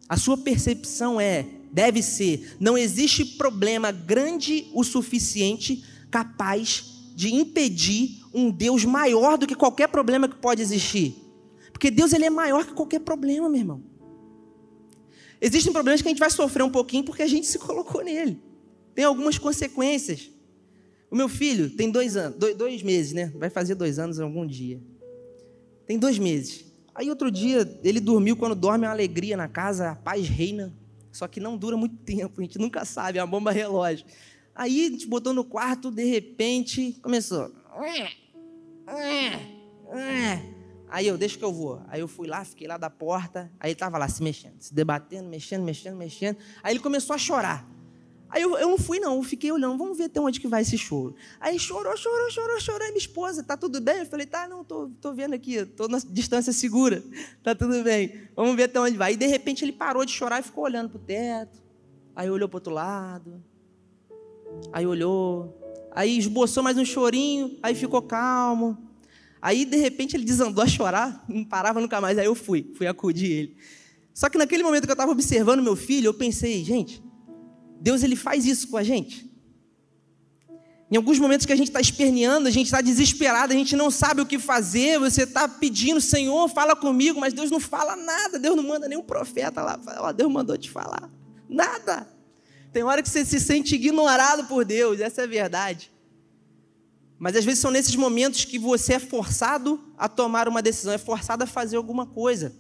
A 0.09 0.17
sua 0.17 0.37
percepção 0.37 1.21
é, 1.21 1.47
deve 1.73 2.03
ser, 2.03 2.57
não 2.61 2.77
existe 2.77 3.25
problema 3.25 3.91
grande 3.91 4.69
o 4.75 4.85
suficiente 4.85 5.83
capaz 6.11 6.85
de 7.15 7.35
impedir 7.35 8.21
um 8.33 8.51
Deus 8.51 8.85
maior 8.85 9.39
do 9.39 9.47
que 9.47 9.55
qualquer 9.55 9.89
problema 9.89 10.29
que 10.29 10.37
pode 10.37 10.61
existir. 10.61 11.17
Porque 11.73 11.91
Deus 11.91 12.13
ele 12.13 12.27
é 12.27 12.31
maior 12.31 12.67
que 12.67 12.75
qualquer 12.75 13.01
problema, 13.01 13.49
meu 13.49 13.59
irmão. 13.59 13.83
Existem 15.41 15.73
problemas 15.73 16.01
que 16.01 16.09
a 16.09 16.11
gente 16.11 16.21
vai 16.21 16.31
sofrer 16.31 16.63
um 16.63 16.71
pouquinho 16.71 17.05
porque 17.05 17.23
a 17.23 17.27
gente 17.27 17.47
se 17.47 17.59
colocou 17.59 18.05
nele. 18.05 18.39
Tem 18.95 19.05
algumas 19.05 19.39
consequências. 19.39 20.31
O 21.11 21.17
meu 21.17 21.29
filho 21.29 21.71
tem 21.71 21.91
dois 21.91 22.17
anos, 22.17 22.39
dois, 22.39 22.57
dois 22.57 22.83
meses, 22.83 23.13
né? 23.13 23.33
Vai 23.35 23.51
fazer 23.51 23.75
dois 23.75 23.99
anos 23.99 24.21
algum 24.21 24.47
dia. 24.47 24.81
Tem 25.87 25.99
dois 25.99 26.19
meses. 26.19 26.65
Aí 26.95 27.09
outro 27.11 27.31
dia 27.31 27.81
ele 27.83 28.01
dormiu, 28.01 28.37
quando 28.37 28.55
dorme 28.55 28.85
é 28.85 28.89
uma 28.89 28.95
alegria 28.95 29.37
na 29.37 29.49
casa, 29.49 29.91
a 29.91 29.95
paz 29.95 30.29
reina. 30.29 30.73
Só 31.13 31.29
que 31.29 31.39
não 31.39 31.57
dura 31.57 31.77
muito 31.77 31.97
tempo, 32.05 32.41
a 32.41 32.45
gente 32.45 32.59
nunca 32.59 32.85
sabe, 32.85 33.19
é 33.19 33.23
uma 33.23 33.31
bomba 33.31 33.53
relógio. 33.53 34.07
Aí 34.55 34.87
a 34.87 34.91
gente 34.91 35.07
botou 35.07 35.33
no 35.33 35.45
quarto, 35.45 35.91
de 35.91 36.05
repente, 36.05 36.99
começou. 37.03 37.53
Aí 40.89 41.07
eu, 41.07 41.17
deixa 41.17 41.39
que 41.39 41.45
eu 41.45 41.53
vou. 41.53 41.81
Aí 41.89 42.01
eu 42.01 42.09
fui 42.09 42.29
lá, 42.29 42.45
fiquei 42.45 42.69
lá 42.69 42.77
da 42.77 42.91
porta. 42.91 43.51
Aí 43.59 43.69
ele 43.69 43.73
estava 43.73 43.97
lá 43.97 44.07
se 44.09 44.23
mexendo, 44.23 44.61
se 44.61 44.75
debatendo, 44.75 45.27
mexendo, 45.27 45.63
mexendo, 45.63 45.97
mexendo. 45.97 46.37
Aí 46.63 46.75
ele 46.75 46.81
começou 46.81 47.15
a 47.15 47.19
chorar. 47.19 47.67
Aí 48.33 48.41
eu, 48.41 48.57
eu 48.57 48.71
não 48.71 48.79
fui, 48.79 48.99
não, 48.99 49.17
eu 49.17 49.23
fiquei 49.23 49.53
olhando, 49.53 49.77
vamos 49.77 49.99
ver 49.99 50.05
até 50.05 50.19
onde 50.19 50.41
que 50.41 50.49
vai 50.49 50.63
esse 50.63 50.79
choro. 50.79 51.15
Aí 51.39 51.59
chorou, 51.59 51.95
chorou, 51.99 52.31
chorou, 52.31 52.59
chorou. 52.59 52.83
Aí 52.83 52.89
minha 52.89 52.99
esposa, 52.99 53.43
tá 53.43 53.59
tudo 53.59 53.79
bem? 53.79 53.99
Eu 53.99 54.07
falei, 54.07 54.25
tá, 54.25 54.49
não, 54.49 54.65
tô, 54.65 54.91
tô 55.03 55.13
vendo 55.13 55.35
aqui, 55.35 55.67
tô 55.67 55.87
na 55.87 55.99
distância 55.99 56.51
segura, 56.51 57.05
tá 57.45 57.55
tudo 57.55 57.83
bem. 57.83 58.23
Vamos 58.35 58.57
ver 58.57 58.65
até 58.65 58.81
onde 58.81 58.97
vai. 58.97 59.13
E 59.13 59.17
de 59.17 59.27
repente 59.27 59.63
ele 59.63 59.73
parou 59.73 60.03
de 60.07 60.13
chorar 60.13 60.41
e 60.41 60.43
ficou 60.43 60.65
olhando 60.65 60.89
pro 60.89 60.99
teto. 60.99 61.61
Aí 62.17 62.31
olhou 62.31 62.49
pro 62.49 62.57
outro 62.57 62.73
lado. 62.73 63.45
Aí 64.73 64.87
olhou. 64.87 65.59
Aí 65.95 66.17
esboçou 66.17 66.63
mais 66.63 66.79
um 66.79 66.87
chorinho, 66.87 67.59
aí 67.63 67.75
ficou 67.75 68.01
calmo. 68.01 68.79
Aí, 69.43 69.65
de 69.65 69.77
repente, 69.77 70.17
ele 70.17 70.25
desandou 70.25 70.63
a 70.63 70.69
chorar, 70.69 71.25
não 71.29 71.45
parava 71.45 71.81
nunca 71.81 72.01
mais. 72.01 72.17
Aí 72.17 72.27
eu 72.27 72.35
fui, 72.35 72.73
fui 72.77 72.87
acudir 72.87 73.31
ele. 73.31 73.57
Só 74.15 74.31
que 74.31 74.39
naquele 74.39 74.63
momento 74.63 74.85
que 74.85 74.91
eu 74.91 74.95
estava 74.95 75.11
observando 75.11 75.63
meu 75.63 75.75
filho, 75.75 76.07
eu 76.07 76.15
pensei, 76.15 76.63
gente, 76.65 77.03
Deus 77.83 78.05
ele 78.05 78.15
faz 78.15 78.47
isso 78.47 78.69
com 78.69 78.77
a 78.77 78.83
gente. 78.85 79.29
Em 80.89 80.97
alguns 80.97 81.19
momentos 81.19 81.45
que 81.45 81.53
a 81.53 81.57
gente 81.57 81.69
está 81.69 81.81
esperneando, 81.81 82.47
a 82.47 82.51
gente 82.51 82.67
está 82.67 82.81
desesperado, 82.81 83.53
a 83.53 83.57
gente 83.57 83.75
não 83.75 83.91
sabe 83.91 84.21
o 84.21 84.27
que 84.27 84.39
fazer, 84.39 85.01
você 85.01 85.25
está 85.25 85.49
pedindo, 85.49 86.01
Senhor, 86.01 86.49
fala 86.49 86.77
comigo, 86.77 87.19
mas 87.19 87.33
Deus 87.33 87.51
não 87.51 87.59
fala 87.59 87.97
nada, 87.97 88.39
Deus 88.39 88.55
não 88.55 88.63
manda 88.63 88.87
nenhum 88.89 89.03
profeta 89.03 89.63
lá, 89.63 89.81
ó, 89.99 90.13
Deus 90.13 90.31
mandou 90.31 90.57
te 90.57 90.71
falar. 90.71 91.11
Nada. 91.49 92.07
Tem 92.73 92.85
hora 92.85 93.03
que 93.03 93.09
você 93.09 93.25
se 93.25 93.41
sente 93.41 93.75
ignorado 93.75 94.45
por 94.45 94.65
Deus, 94.65 95.01
essa 95.01 95.23
é 95.23 95.25
a 95.25 95.27
verdade. 95.27 95.91
Mas 97.19 97.35
às 97.37 97.45
vezes 97.45 97.61
são 97.61 97.71
nesses 97.71 97.97
momentos 97.97 98.45
que 98.45 98.59
você 98.59 98.95
é 98.95 98.99
forçado 98.99 99.81
a 99.97 100.09
tomar 100.09 100.47
uma 100.47 100.63
decisão, 100.63 100.93
é 100.93 100.99
forçado 100.99 101.43
a 101.43 101.47
fazer 101.47 101.77
alguma 101.77 102.07
coisa. 102.07 102.55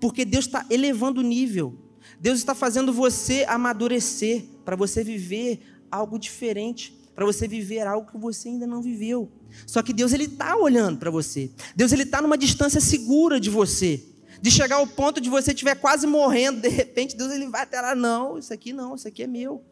Porque 0.00 0.24
Deus 0.24 0.46
está 0.46 0.66
elevando 0.68 1.20
o 1.20 1.24
nível. 1.24 1.89
Deus 2.20 2.38
está 2.38 2.54
fazendo 2.54 2.92
você 2.92 3.46
amadurecer 3.48 4.44
para 4.62 4.76
você 4.76 5.02
viver 5.02 5.58
algo 5.90 6.18
diferente, 6.18 6.94
para 7.14 7.24
você 7.24 7.48
viver 7.48 7.86
algo 7.86 8.10
que 8.10 8.18
você 8.18 8.50
ainda 8.50 8.66
não 8.66 8.82
viveu. 8.82 9.32
Só 9.66 9.82
que 9.82 9.94
Deus 9.94 10.12
ele 10.12 10.24
está 10.24 10.54
olhando 10.54 10.98
para 10.98 11.10
você. 11.10 11.50
Deus 11.74 11.92
ele 11.92 12.02
está 12.02 12.20
numa 12.20 12.36
distância 12.36 12.78
segura 12.78 13.40
de 13.40 13.48
você. 13.48 14.04
De 14.40 14.50
chegar 14.50 14.76
ao 14.76 14.86
ponto 14.86 15.18
de 15.18 15.30
você 15.30 15.52
estiver 15.52 15.74
quase 15.76 16.06
morrendo, 16.06 16.60
de 16.60 16.68
repente 16.68 17.16
Deus 17.16 17.32
ele 17.32 17.48
vai 17.48 17.62
até 17.62 17.80
lá, 17.80 17.94
não, 17.94 18.38
isso 18.38 18.52
aqui 18.52 18.72
não, 18.72 18.94
isso 18.94 19.08
aqui 19.08 19.22
é 19.22 19.26
meu. 19.26 19.64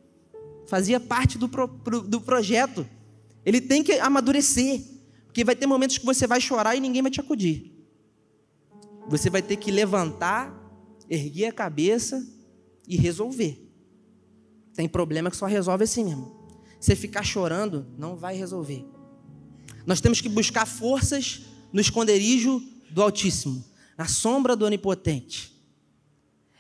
Fazia 0.67 0.99
parte 0.99 1.37
do, 1.37 1.51
pro, 1.51 1.67
do 1.67 2.21
projeto. 2.21 2.87
Ele 3.45 3.61
tem 3.61 3.83
que 3.83 3.93
amadurecer. 3.93 4.83
Porque 5.27 5.45
vai 5.45 5.55
ter 5.55 5.67
momentos 5.67 5.99
que 5.99 6.05
você 6.05 6.27
vai 6.27 6.41
chorar 6.41 6.77
e 6.77 6.81
ninguém 6.81 7.03
vai 7.03 7.11
te 7.11 7.21
acudir. 7.21 7.75
Você 9.07 9.29
vai 9.29 9.43
ter 9.43 9.57
que 9.57 9.71
levantar, 9.71 10.53
erguer 11.09 11.47
a 11.47 11.53
cabeça 11.53 12.38
e 12.88 12.96
resolver. 12.96 13.62
Tem 14.74 14.88
problema 14.88 15.31
que 15.31 15.37
só 15.37 15.46
resolve 15.46 15.85
assim 15.85 16.05
mesmo. 16.05 16.37
Você 16.81 16.96
ficar 16.96 17.22
chorando 17.22 17.87
não 17.98 18.16
vai 18.16 18.37
resolver. 18.37 18.85
Nós 19.87 20.01
temos 20.01 20.20
que 20.20 20.29
buscar 20.29 20.66
forças 20.66 21.42
no 21.72 21.81
esconderijo 21.81 22.62
do 22.90 23.03
Altíssimo, 23.03 23.64
na 23.96 24.07
sombra 24.07 24.57
do 24.57 24.64
Onipotente. 24.64 25.55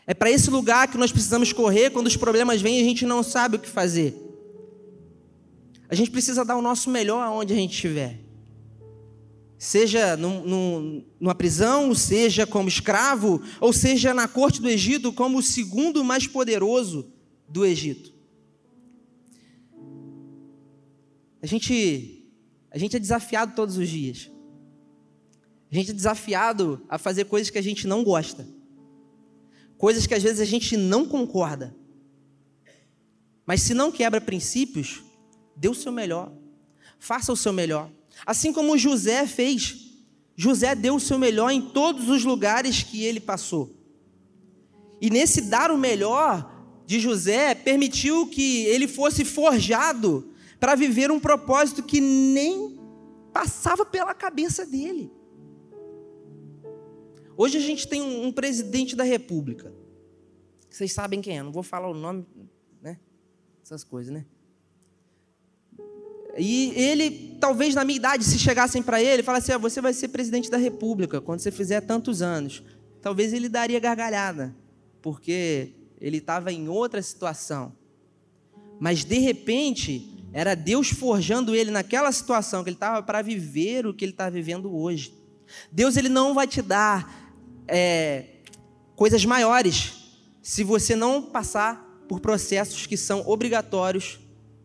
É 0.06 0.14
para 0.14 0.30
esse 0.30 0.50
lugar 0.50 0.88
que 0.88 0.98
nós 0.98 1.12
precisamos 1.12 1.52
correr 1.52 1.90
quando 1.90 2.06
os 2.06 2.16
problemas 2.16 2.60
vêm 2.60 2.78
e 2.78 2.82
a 2.82 2.84
gente 2.84 3.04
não 3.06 3.22
sabe 3.22 3.56
o 3.56 3.58
que 3.58 3.68
fazer. 3.68 4.16
A 5.88 5.94
gente 5.94 6.10
precisa 6.10 6.44
dar 6.44 6.56
o 6.56 6.62
nosso 6.62 6.90
melhor 6.90 7.22
aonde 7.22 7.52
a 7.52 7.56
gente 7.56 7.72
estiver. 7.72 8.27
Seja 9.58 10.16
num, 10.16 10.44
num, 10.44 11.04
numa 11.18 11.34
prisão, 11.34 11.92
seja 11.92 12.46
como 12.46 12.68
escravo, 12.68 13.42
ou 13.60 13.72
seja 13.72 14.14
na 14.14 14.28
corte 14.28 14.62
do 14.62 14.68
Egito 14.68 15.12
como 15.12 15.38
o 15.38 15.42
segundo 15.42 16.04
mais 16.04 16.28
poderoso 16.28 17.12
do 17.48 17.66
Egito. 17.66 18.14
A 21.42 21.46
gente, 21.46 22.24
a 22.70 22.78
gente 22.78 22.94
é 22.96 23.00
desafiado 23.00 23.54
todos 23.56 23.76
os 23.76 23.88
dias. 23.88 24.30
A 25.70 25.74
gente 25.74 25.90
é 25.90 25.94
desafiado 25.94 26.80
a 26.88 26.96
fazer 26.96 27.24
coisas 27.24 27.50
que 27.50 27.58
a 27.58 27.62
gente 27.62 27.86
não 27.86 28.04
gosta. 28.04 28.46
Coisas 29.76 30.06
que 30.06 30.14
às 30.14 30.22
vezes 30.22 30.40
a 30.40 30.44
gente 30.44 30.76
não 30.76 31.04
concorda. 31.04 31.74
Mas 33.44 33.62
se 33.62 33.74
não 33.74 33.90
quebra 33.90 34.20
princípios, 34.20 35.02
dê 35.56 35.68
o 35.68 35.74
seu 35.74 35.90
melhor. 35.90 36.32
Faça 36.98 37.32
o 37.32 37.36
seu 37.36 37.52
melhor. 37.52 37.90
Assim 38.24 38.52
como 38.52 38.78
José 38.78 39.26
fez. 39.26 39.86
José 40.36 40.74
deu 40.74 40.96
o 40.96 41.00
seu 41.00 41.18
melhor 41.18 41.50
em 41.50 41.60
todos 41.60 42.08
os 42.08 42.24
lugares 42.24 42.82
que 42.82 43.04
ele 43.04 43.20
passou. 43.20 43.74
E 45.00 45.10
nesse 45.10 45.42
dar 45.42 45.70
o 45.70 45.78
melhor 45.78 46.58
de 46.86 46.98
José, 47.00 47.54
permitiu 47.54 48.26
que 48.26 48.64
ele 48.64 48.88
fosse 48.88 49.24
forjado 49.24 50.32
para 50.58 50.74
viver 50.74 51.10
um 51.10 51.20
propósito 51.20 51.82
que 51.82 52.00
nem 52.00 52.78
passava 53.32 53.84
pela 53.84 54.14
cabeça 54.14 54.64
dele. 54.64 55.12
Hoje 57.36 57.58
a 57.58 57.60
gente 57.60 57.86
tem 57.86 58.02
um, 58.02 58.32
presidente 58.32 58.96
da 58.96 59.04
República. 59.04 59.72
Vocês 60.68 60.92
sabem 60.92 61.20
quem 61.20 61.38
é, 61.38 61.42
não 61.42 61.52
vou 61.52 61.62
falar 61.62 61.88
o 61.88 61.94
nome, 61.94 62.26
né? 62.82 62.98
Essas 63.62 63.84
coisas, 63.84 64.12
né? 64.12 64.26
E 66.38 66.72
ele, 66.76 67.36
talvez 67.40 67.74
na 67.74 67.84
minha 67.84 67.96
idade, 67.96 68.24
se 68.24 68.38
chegassem 68.38 68.82
para 68.82 69.02
ele 69.02 69.22
e 69.22 69.24
falassem: 69.24 69.54
ah, 69.54 69.58
você 69.58 69.80
vai 69.80 69.92
ser 69.92 70.08
presidente 70.08 70.50
da 70.50 70.56
República 70.56 71.20
quando 71.20 71.40
você 71.40 71.50
fizer 71.50 71.80
tantos 71.80 72.22
anos. 72.22 72.62
Talvez 73.02 73.32
ele 73.32 73.48
daria 73.48 73.78
gargalhada, 73.80 74.54
porque 75.02 75.72
ele 76.00 76.18
estava 76.18 76.52
em 76.52 76.68
outra 76.68 77.02
situação. 77.02 77.72
Mas 78.80 79.04
de 79.04 79.18
repente, 79.18 80.18
era 80.32 80.54
Deus 80.54 80.90
forjando 80.90 81.54
ele 81.54 81.70
naquela 81.70 82.12
situação 82.12 82.62
que 82.62 82.70
ele 82.70 82.76
estava 82.76 83.02
para 83.02 83.22
viver 83.22 83.86
o 83.86 83.94
que 83.94 84.04
ele 84.04 84.12
está 84.12 84.30
vivendo 84.30 84.74
hoje. 84.74 85.12
Deus 85.72 85.96
ele 85.96 86.08
não 86.08 86.34
vai 86.34 86.46
te 86.46 86.60
dar 86.60 87.32
é, 87.66 88.24
coisas 88.94 89.24
maiores 89.24 89.94
se 90.42 90.62
você 90.64 90.94
não 90.94 91.22
passar 91.22 91.86
por 92.08 92.20
processos 92.20 92.86
que 92.86 92.96
são 92.96 93.22
obrigatórios, 93.26 94.18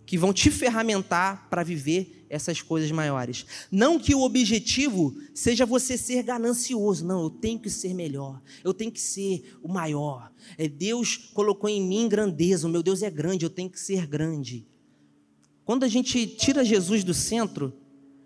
que 0.05 0.17
vão 0.17 0.33
te 0.33 0.51
ferramentar 0.51 1.47
para 1.49 1.63
viver 1.63 2.25
essas 2.29 2.61
coisas 2.61 2.91
maiores. 2.91 3.45
Não 3.71 3.99
que 3.99 4.15
o 4.15 4.21
objetivo 4.21 5.15
seja 5.33 5.65
você 5.65 5.97
ser 5.97 6.23
ganancioso, 6.23 7.05
não, 7.05 7.23
eu 7.23 7.29
tenho 7.29 7.59
que 7.59 7.69
ser 7.69 7.93
melhor, 7.93 8.41
eu 8.63 8.73
tenho 8.73 8.91
que 8.91 8.99
ser 8.99 9.57
o 9.61 9.67
maior. 9.67 10.31
É 10.57 10.67
Deus 10.67 11.15
colocou 11.15 11.69
em 11.69 11.81
mim 11.81 12.09
grandeza, 12.09 12.67
o 12.67 12.69
meu 12.69 12.81
Deus 12.81 13.03
é 13.03 13.09
grande, 13.09 13.45
eu 13.45 13.49
tenho 13.49 13.69
que 13.69 13.79
ser 13.79 14.07
grande. 14.07 14.65
Quando 15.63 15.83
a 15.83 15.87
gente 15.87 16.25
tira 16.27 16.65
Jesus 16.65 17.03
do 17.03 17.13
centro, 17.13 17.73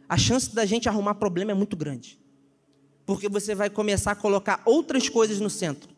a 0.07 0.17
chance 0.17 0.53
da 0.55 0.65
gente 0.65 0.87
arrumar 0.87 1.15
problema 1.15 1.51
é 1.51 1.53
muito 1.53 1.75
grande. 1.75 2.17
Porque 3.05 3.29
você 3.29 3.53
vai 3.53 3.69
começar 3.69 4.11
a 4.11 4.15
colocar 4.15 4.61
outras 4.65 5.09
coisas 5.09 5.39
no 5.39 5.49
centro. 5.49 5.89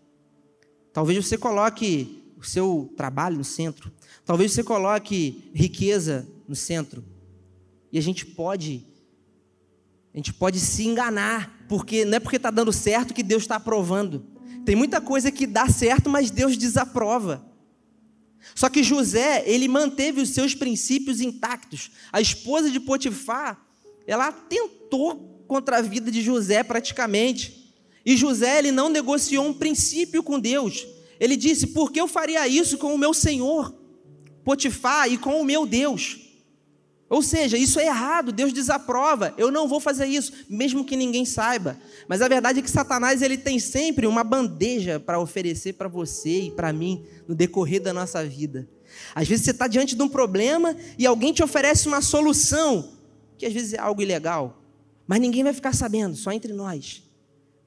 Talvez 0.92 1.26
você 1.26 1.38
coloque 1.38 2.19
o 2.40 2.46
seu 2.46 2.94
trabalho 2.96 3.38
no 3.38 3.44
centro. 3.44 3.92
Talvez 4.26 4.52
você 4.52 4.64
coloque 4.64 5.52
riqueza 5.54 6.28
no 6.48 6.56
centro. 6.56 7.04
E 7.92 7.98
a 7.98 8.02
gente 8.02 8.26
pode 8.26 8.86
a 10.14 10.18
gente 10.18 10.34
pode 10.34 10.60
se 10.60 10.88
enganar, 10.88 11.66
porque 11.70 12.04
não 12.04 12.16
é 12.16 12.20
porque 12.20 12.38
está 12.38 12.50
dando 12.50 12.74
certo 12.74 13.14
que 13.14 13.22
Deus 13.22 13.44
está 13.44 13.58
aprovando. 13.58 14.26
Tem 14.66 14.76
muita 14.76 15.00
coisa 15.00 15.32
que 15.32 15.46
dá 15.46 15.70
certo, 15.70 16.10
mas 16.10 16.32
Deus 16.32 16.58
desaprova. 16.58 17.46
Só 18.56 18.70
que 18.70 18.84
José, 18.84 19.44
ele 19.46 19.68
manteve 19.68 20.22
os 20.22 20.30
seus 20.30 20.56
princípios 20.56 21.22
intactos. 21.22 21.92
A 22.12 22.20
esposa 22.20 22.72
de 22.72 22.80
Potifar, 22.80 23.64
ela 24.08 24.32
tentou 24.32 25.44
contra 25.48 25.78
a 25.78 25.82
vida 25.82 26.12
de 26.12 26.22
José 26.22 26.64
praticamente. 26.64 27.74
E 28.06 28.18
José, 28.18 28.58
ele 28.58 28.72
não 28.72 28.90
negociou 28.90 29.46
um 29.46 29.54
princípio 29.54 30.24
com 30.24 30.40
Deus. 30.40 30.88
Ele 31.20 31.36
disse: 31.36 31.68
Por 31.68 31.92
que 31.92 32.00
eu 32.00 32.08
faria 32.08 32.48
isso 32.48 32.78
com 32.78 32.94
o 32.94 32.98
meu 32.98 33.14
senhor, 33.14 33.74
Potifar, 34.44 35.12
e 35.12 35.18
com 35.18 35.42
o 35.42 35.46
meu 35.46 35.66
Deus? 35.66 36.30
Ou 37.10 37.24
seja, 37.24 37.58
isso 37.58 37.80
é 37.80 37.88
errado, 37.88 38.32
Deus 38.32 38.54
desaprova. 38.54 39.34
Eu 39.36 39.50
não 39.50 39.68
vou 39.68 39.80
fazer 39.80 40.06
isso, 40.06 40.32
mesmo 40.48 40.86
que 40.86 40.96
ninguém 40.96 41.26
saiba. 41.26 41.76
Mas 42.08 42.22
a 42.22 42.28
verdade 42.28 42.60
é 42.60 42.62
que 42.62 42.70
Satanás 42.70 43.24
ele 43.24 43.36
tem 43.36 43.58
sempre 43.58 44.06
uma 44.06 44.24
bandeja 44.24 45.00
para 45.00 45.20
oferecer 45.20 45.74
para 45.74 45.88
você 45.88 46.42
e 46.42 46.52
para 46.52 46.72
mim 46.72 47.04
no 47.28 47.34
decorrer 47.34 47.82
da 47.82 47.92
nossa 47.92 48.24
vida. 48.24 48.70
Às 49.16 49.28
vezes 49.28 49.46
você 49.46 49.52
está 49.52 49.68
diante 49.68 49.96
de 49.96 50.04
um 50.04 50.08
problema 50.08 50.76
e 51.00 51.08
alguém 51.08 51.34
te 51.34 51.42
oferece 51.42 51.88
uma 51.88 52.02
solução, 52.02 52.92
que 53.40 53.46
às 53.46 53.54
vezes 53.54 53.74
é 53.74 53.80
algo 53.80 54.02
ilegal, 54.02 54.62
mas 55.08 55.20
ninguém 55.20 55.44
vai 55.44 55.54
ficar 55.54 55.74
sabendo, 55.74 56.16
só 56.16 56.32
entre 56.32 56.54
nós. 56.54 57.09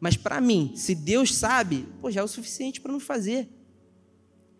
Mas 0.02 0.16
para 0.16 0.40
mim, 0.40 0.72
se 0.74 0.96
Deus 0.96 1.32
sabe, 1.32 1.86
pô, 2.00 2.10
já 2.10 2.22
é 2.22 2.24
o 2.24 2.28
suficiente 2.28 2.80
para 2.80 2.90
não 2.90 2.98
fazer. 2.98 3.48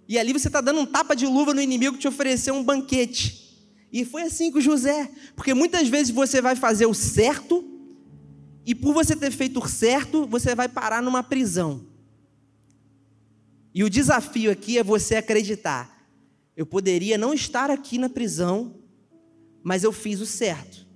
E 0.07 0.17
ali 0.17 0.33
você 0.33 0.47
está 0.47 0.61
dando 0.61 0.79
um 0.79 0.87
tapa 0.87 1.17
de 1.17 1.27
luva 1.27 1.53
no 1.53 1.61
inimigo 1.61 1.97
que 1.97 2.03
te 2.03 2.07
ofereceu 2.07 2.55
um 2.55 2.63
banquete. 2.63 3.67
E 3.93 4.05
foi 4.05 4.23
assim 4.23 4.53
com 4.53 4.61
José, 4.61 5.11
porque 5.35 5.53
muitas 5.53 5.89
vezes 5.89 6.15
você 6.15 6.41
vai 6.41 6.55
fazer 6.55 6.87
o 6.87 6.95
certo, 6.95 7.69
e 8.65 8.73
por 8.73 8.95
você 8.95 9.17
ter 9.17 9.33
feito 9.33 9.59
o 9.59 9.69
certo, 9.69 10.29
você 10.29 10.55
vai 10.55 10.69
parar 10.69 11.03
numa 11.03 11.25
prisão. 11.25 11.89
E 13.75 13.83
o 13.83 13.91
desafio 13.91 14.49
aqui 14.49 14.79
é 14.79 14.85
você 14.85 15.17
acreditar: 15.17 16.07
eu 16.57 16.65
poderia 16.65 17.19
não 17.19 17.35
estar 17.35 17.69
aqui 17.69 17.99
na 17.99 18.09
prisão, 18.09 18.77
mas 19.61 19.83
eu 19.83 19.91
fiz 19.91 20.21
o 20.21 20.27
certo. 20.27 20.87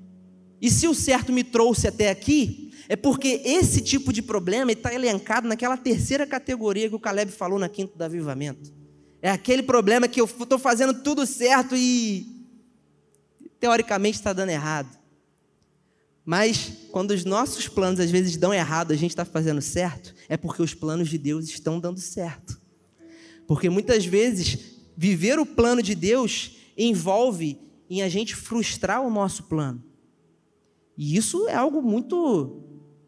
E 0.62 0.70
se 0.70 0.86
o 0.86 0.94
certo 0.94 1.32
me 1.32 1.42
trouxe 1.42 1.88
até 1.88 2.10
aqui, 2.10 2.65
é 2.88 2.96
porque 2.96 3.40
esse 3.44 3.80
tipo 3.80 4.12
de 4.12 4.22
problema 4.22 4.72
está 4.72 4.94
elencado 4.94 5.48
naquela 5.48 5.76
terceira 5.76 6.26
categoria 6.26 6.88
que 6.88 6.94
o 6.94 7.00
Caleb 7.00 7.32
falou 7.32 7.58
na 7.58 7.68
quinta 7.68 7.96
do 7.96 8.02
avivamento. 8.02 8.72
É 9.20 9.30
aquele 9.30 9.62
problema 9.62 10.06
que 10.06 10.20
eu 10.20 10.24
estou 10.24 10.58
fazendo 10.58 11.02
tudo 11.02 11.26
certo 11.26 11.74
e 11.74 12.26
teoricamente 13.58 14.18
está 14.18 14.32
dando 14.32 14.50
errado. 14.50 14.96
Mas 16.24 16.72
quando 16.90 17.12
os 17.12 17.24
nossos 17.24 17.68
planos 17.68 18.00
às 18.00 18.10
vezes 18.10 18.36
dão 18.36 18.52
errado, 18.52 18.92
a 18.92 18.96
gente 18.96 19.10
está 19.10 19.24
fazendo 19.24 19.60
certo, 19.62 20.14
é 20.28 20.36
porque 20.36 20.62
os 20.62 20.74
planos 20.74 21.08
de 21.08 21.18
Deus 21.18 21.48
estão 21.48 21.80
dando 21.80 22.00
certo. 22.00 22.60
Porque 23.46 23.70
muitas 23.70 24.04
vezes 24.04 24.58
viver 24.96 25.38
o 25.38 25.46
plano 25.46 25.82
de 25.82 25.94
Deus 25.94 26.56
envolve 26.76 27.58
em 27.88 28.02
a 28.02 28.08
gente 28.08 28.34
frustrar 28.34 29.02
o 29.02 29.10
nosso 29.10 29.44
plano. 29.44 29.82
E 30.96 31.16
isso 31.16 31.48
é 31.48 31.54
algo 31.54 31.80
muito 31.80 32.65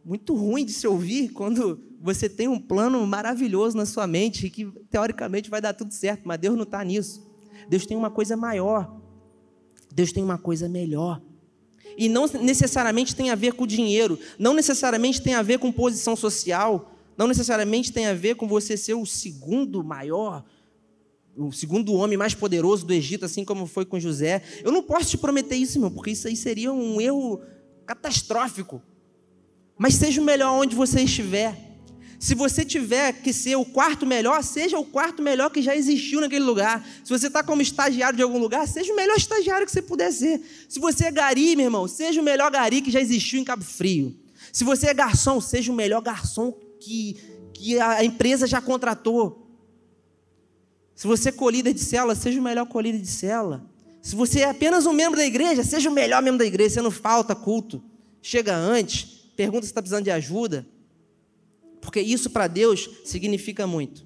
muito 0.09 0.35
ruim 0.35 0.65
de 0.65 0.73
se 0.73 0.89
ouvir 0.89 1.29
quando 1.29 1.79
você 2.01 2.31
tem 2.31 2.49
um 2.49 2.59
plano 2.59 3.07
maravilhoso 3.07 3.77
na 3.77 3.85
sua 3.85 4.07
mente 4.07 4.49
que 4.49 4.65
teoricamente 4.89 5.51
vai 5.51 5.61
dar 5.61 5.75
tudo 5.75 5.93
certo, 5.93 6.23
mas 6.25 6.39
Deus 6.39 6.57
não 6.57 6.63
está 6.63 6.83
nisso. 6.83 7.31
Deus 7.69 7.85
tem 7.85 7.95
uma 7.95 8.11
coisa 8.11 8.35
maior. 8.35 8.99
Deus 9.93 10.11
tem 10.11 10.25
uma 10.25 10.39
coisa 10.39 10.67
melhor. 10.67 11.21
E 11.95 12.09
não 12.09 12.27
necessariamente 12.27 13.15
tem 13.15 13.29
a 13.29 13.35
ver 13.35 13.53
com 13.53 13.67
dinheiro, 13.67 14.19
não 14.39 14.55
necessariamente 14.55 15.21
tem 15.21 15.35
a 15.35 15.43
ver 15.43 15.59
com 15.59 15.71
posição 15.71 16.17
social, 16.17 16.91
não 17.15 17.27
necessariamente 17.27 17.93
tem 17.93 18.07
a 18.07 18.15
ver 18.15 18.37
com 18.37 18.49
você 18.49 18.79
ser 18.79 18.95
o 18.95 19.05
segundo 19.05 19.85
maior, 19.85 20.43
o 21.37 21.53
segundo 21.53 21.93
homem 21.93 22.17
mais 22.17 22.33
poderoso 22.33 22.87
do 22.87 22.95
Egito, 22.95 23.27
assim 23.27 23.45
como 23.45 23.67
foi 23.67 23.85
com 23.85 24.01
José. 24.01 24.43
Eu 24.65 24.73
não 24.73 24.83
posso 24.83 25.11
te 25.11 25.19
prometer 25.19 25.57
isso, 25.57 25.79
meu, 25.79 25.91
porque 25.91 26.13
isso 26.13 26.29
aí 26.29 26.37
seria 26.37 26.73
um 26.73 26.99
erro 26.99 27.43
catastrófico. 27.85 28.81
Mas 29.79 29.95
seja 29.95 30.21
o 30.21 30.25
melhor 30.25 30.53
onde 30.53 30.75
você 30.75 31.03
estiver. 31.03 31.69
Se 32.19 32.35
você 32.35 32.65
tiver 32.65 33.13
que 33.13 33.33
ser 33.33 33.55
o 33.55 33.65
quarto 33.65 34.05
melhor, 34.05 34.43
seja 34.43 34.77
o 34.77 34.85
quarto 34.85 35.23
melhor 35.23 35.51
que 35.51 35.63
já 35.63 35.77
existiu 35.77 36.21
naquele 36.21 36.45
lugar. 36.45 36.85
Se 37.05 37.11
você 37.11 37.29
está 37.29 37.45
como 37.45 37.63
estagiário 37.63 38.17
de 38.17 38.23
algum 38.25 38.39
lugar, 38.39 38.67
seja 38.67 38.93
o 38.93 38.97
melhor 38.97 39.17
estagiário 39.17 39.65
que 39.65 39.71
você 39.71 39.81
puder 39.81 40.13
ser. 40.13 40.41
Se 40.69 40.81
você 40.81 41.05
é 41.05 41.13
gari, 41.13 41.55
meu 41.55 41.67
irmão, 41.67 41.87
seja 41.87 42.21
o 42.21 42.25
melhor 42.25 42.51
gari 42.51 42.83
que 42.83 42.91
já 42.91 43.01
existiu 43.01 43.41
em 43.41 43.45
Cabo 43.45 43.63
Frio. 43.63 44.17
Se 44.53 44.65
você 44.65 44.89
é 44.89 44.95
garçom, 44.95 45.41
seja 45.41 45.71
o 45.71 45.75
melhor 45.75 46.03
garçom 46.03 46.53
que, 46.81 47.17
que 47.55 47.79
a 47.79 48.03
empresa 48.05 48.49
já 48.49 48.61
contratou. 48.61 49.47
Se 50.93 51.07
você 51.07 51.29
é 51.29 51.33
colhida 51.33 51.73
de 51.73 51.81
célula, 51.81 52.17
seja 52.17 52.41
o 52.41 52.43
melhor 52.43 52.67
colhida 52.67 52.99
de 52.99 53.07
célula. 53.07 53.65
Se 54.03 54.17
você 54.17 54.41
é 54.41 54.51
apenas 54.51 54.87
um 54.87 54.93
membro 54.93 55.17
da 55.17 55.25
igreja, 55.25 55.63
seja 55.63 55.89
o 55.89 55.93
melhor 55.93 56.21
membro 56.21 56.39
da 56.39 56.47
igreja. 56.47 56.71
Você 56.75 56.83
não 56.83 56.91
falta 56.91 57.37
culto. 57.37 57.81
Chega 58.21 58.57
antes, 58.57 59.18
pergunta 59.39 59.63
se 59.63 59.71
está 59.71 59.81
precisando 59.81 60.03
de 60.03 60.11
ajuda. 60.11 60.67
Porque 61.81 62.01
isso 62.01 62.29
para 62.29 62.49
Deus 62.49 62.91
significa 63.05 63.69
muito. 63.69 64.05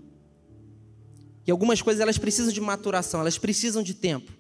E 1.46 1.50
algumas 1.50 1.80
coisas 1.80 2.02
elas 2.02 2.18
precisam 2.18 2.52
de 2.52 2.60
maturação, 2.60 3.20
elas 3.20 3.38
precisam 3.38 3.82
de 3.82 3.94
tempo. 3.94 4.30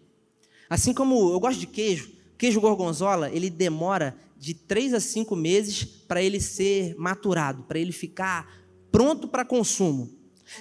Assim 0.68 0.92
como 0.92 1.32
eu 1.32 1.40
gosto 1.40 1.58
de 1.58 1.66
queijo, 1.66 2.12
queijo 2.36 2.60
gorgonzola, 2.60 3.30
ele 3.30 3.48
demora 3.48 4.14
de 4.36 4.52
três 4.52 4.92
a 4.92 5.00
cinco 5.00 5.34
meses 5.34 5.82
para 5.82 6.22
ele 6.22 6.38
ser 6.38 6.94
maturado, 6.98 7.62
para 7.62 7.78
ele 7.78 7.90
ficar 7.90 8.54
pronto 8.90 9.26
para 9.26 9.46
consumo. 9.46 10.10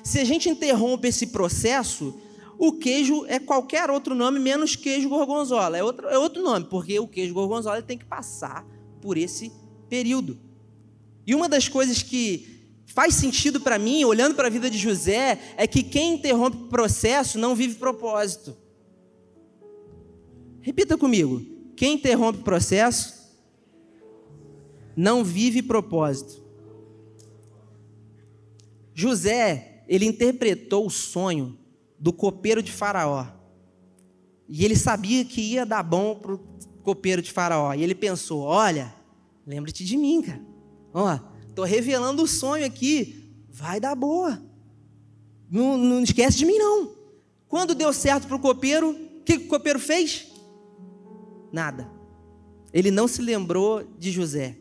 Se 0.02 0.18
a 0.18 0.24
gente 0.24 0.48
interrompe 0.48 1.10
esse 1.10 1.28
processo, 1.28 2.18
o 2.58 2.72
queijo 2.72 3.26
é 3.26 3.38
qualquer 3.38 3.90
outro 3.90 4.16
nome 4.16 4.40
menos 4.40 4.78
queijo 4.78 5.10
gorgonzola. 5.10 5.78
É 5.78 5.84
outro, 5.84 6.08
é 6.08 6.18
outro 6.18 6.42
nome, 6.42 6.68
porque 6.70 6.98
o 7.02 7.08
queijo 7.08 7.34
gorgonzola 7.34 7.82
tem 7.82 7.98
que 7.98 8.06
passar 8.06 8.66
por 9.02 9.18
esse 9.18 9.52
período. 9.92 10.40
E 11.28 11.36
uma 11.36 11.50
das 11.50 11.68
coisas 11.68 12.02
que 12.02 12.62
faz 12.86 13.14
sentido 13.14 13.60
para 13.60 13.78
mim, 13.78 14.06
olhando 14.06 14.36
para 14.36 14.48
a 14.48 14.50
vida 14.50 14.70
de 14.70 14.78
José, 14.78 15.38
é 15.58 15.68
que 15.68 15.84
quem 15.84 16.16
interrompe 16.16 16.56
o 16.56 16.68
processo 16.70 17.38
não 17.38 17.54
vive 17.54 17.76
propósito. 17.76 18.56
Repita 20.62 20.98
comigo: 20.98 21.46
quem 21.76 21.96
interrompe 21.96 22.40
o 22.40 22.44
processo 22.44 23.36
não 24.96 25.26
vive 25.26 25.62
propósito. 25.62 26.42
José, 28.94 29.84
ele 29.90 30.06
interpretou 30.06 30.86
o 30.86 30.90
sonho 30.90 31.60
do 32.00 32.14
copeiro 32.14 32.64
de 32.64 32.72
Faraó. 32.72 33.28
E 34.48 34.64
ele 34.64 34.76
sabia 34.76 35.26
que 35.26 35.42
ia 35.42 35.66
dar 35.66 35.84
bom 35.84 36.16
para 36.16 36.34
o 36.34 36.40
copeiro 36.82 37.22
de 37.22 37.30
Faraó. 37.32 37.74
E 37.74 37.84
ele 37.84 37.96
pensou: 37.96 38.42
olha, 38.42 39.01
lembre-te 39.52 39.84
de 39.84 39.98
mim, 39.98 40.22
cara. 40.22 40.42
Ó, 40.94 41.32
Estou 41.52 41.66
revelando 41.66 42.24
o 42.24 42.28
sonho 42.28 42.66
aqui. 42.66 43.30
Vai 43.50 43.80
dar 43.80 43.94
boa. 43.94 44.42
Não, 45.50 45.78
não 45.78 46.02
esquece 46.02 46.38
de 46.38 46.46
mim, 46.46 46.58
não. 46.58 46.96
Quando 47.48 47.76
deu 47.76 47.92
certo 47.92 48.26
para 48.26 48.38
o 48.38 48.40
copeiro, 48.40 48.92
o 48.92 49.24
que 49.24 49.34
o 49.34 49.48
copeiro 49.48 49.78
fez? 49.78 50.28
Nada. 51.52 51.92
Ele 52.74 52.90
não 52.90 53.06
se 53.06 53.22
lembrou 53.22 53.84
de 54.00 54.12
José. 54.12 54.58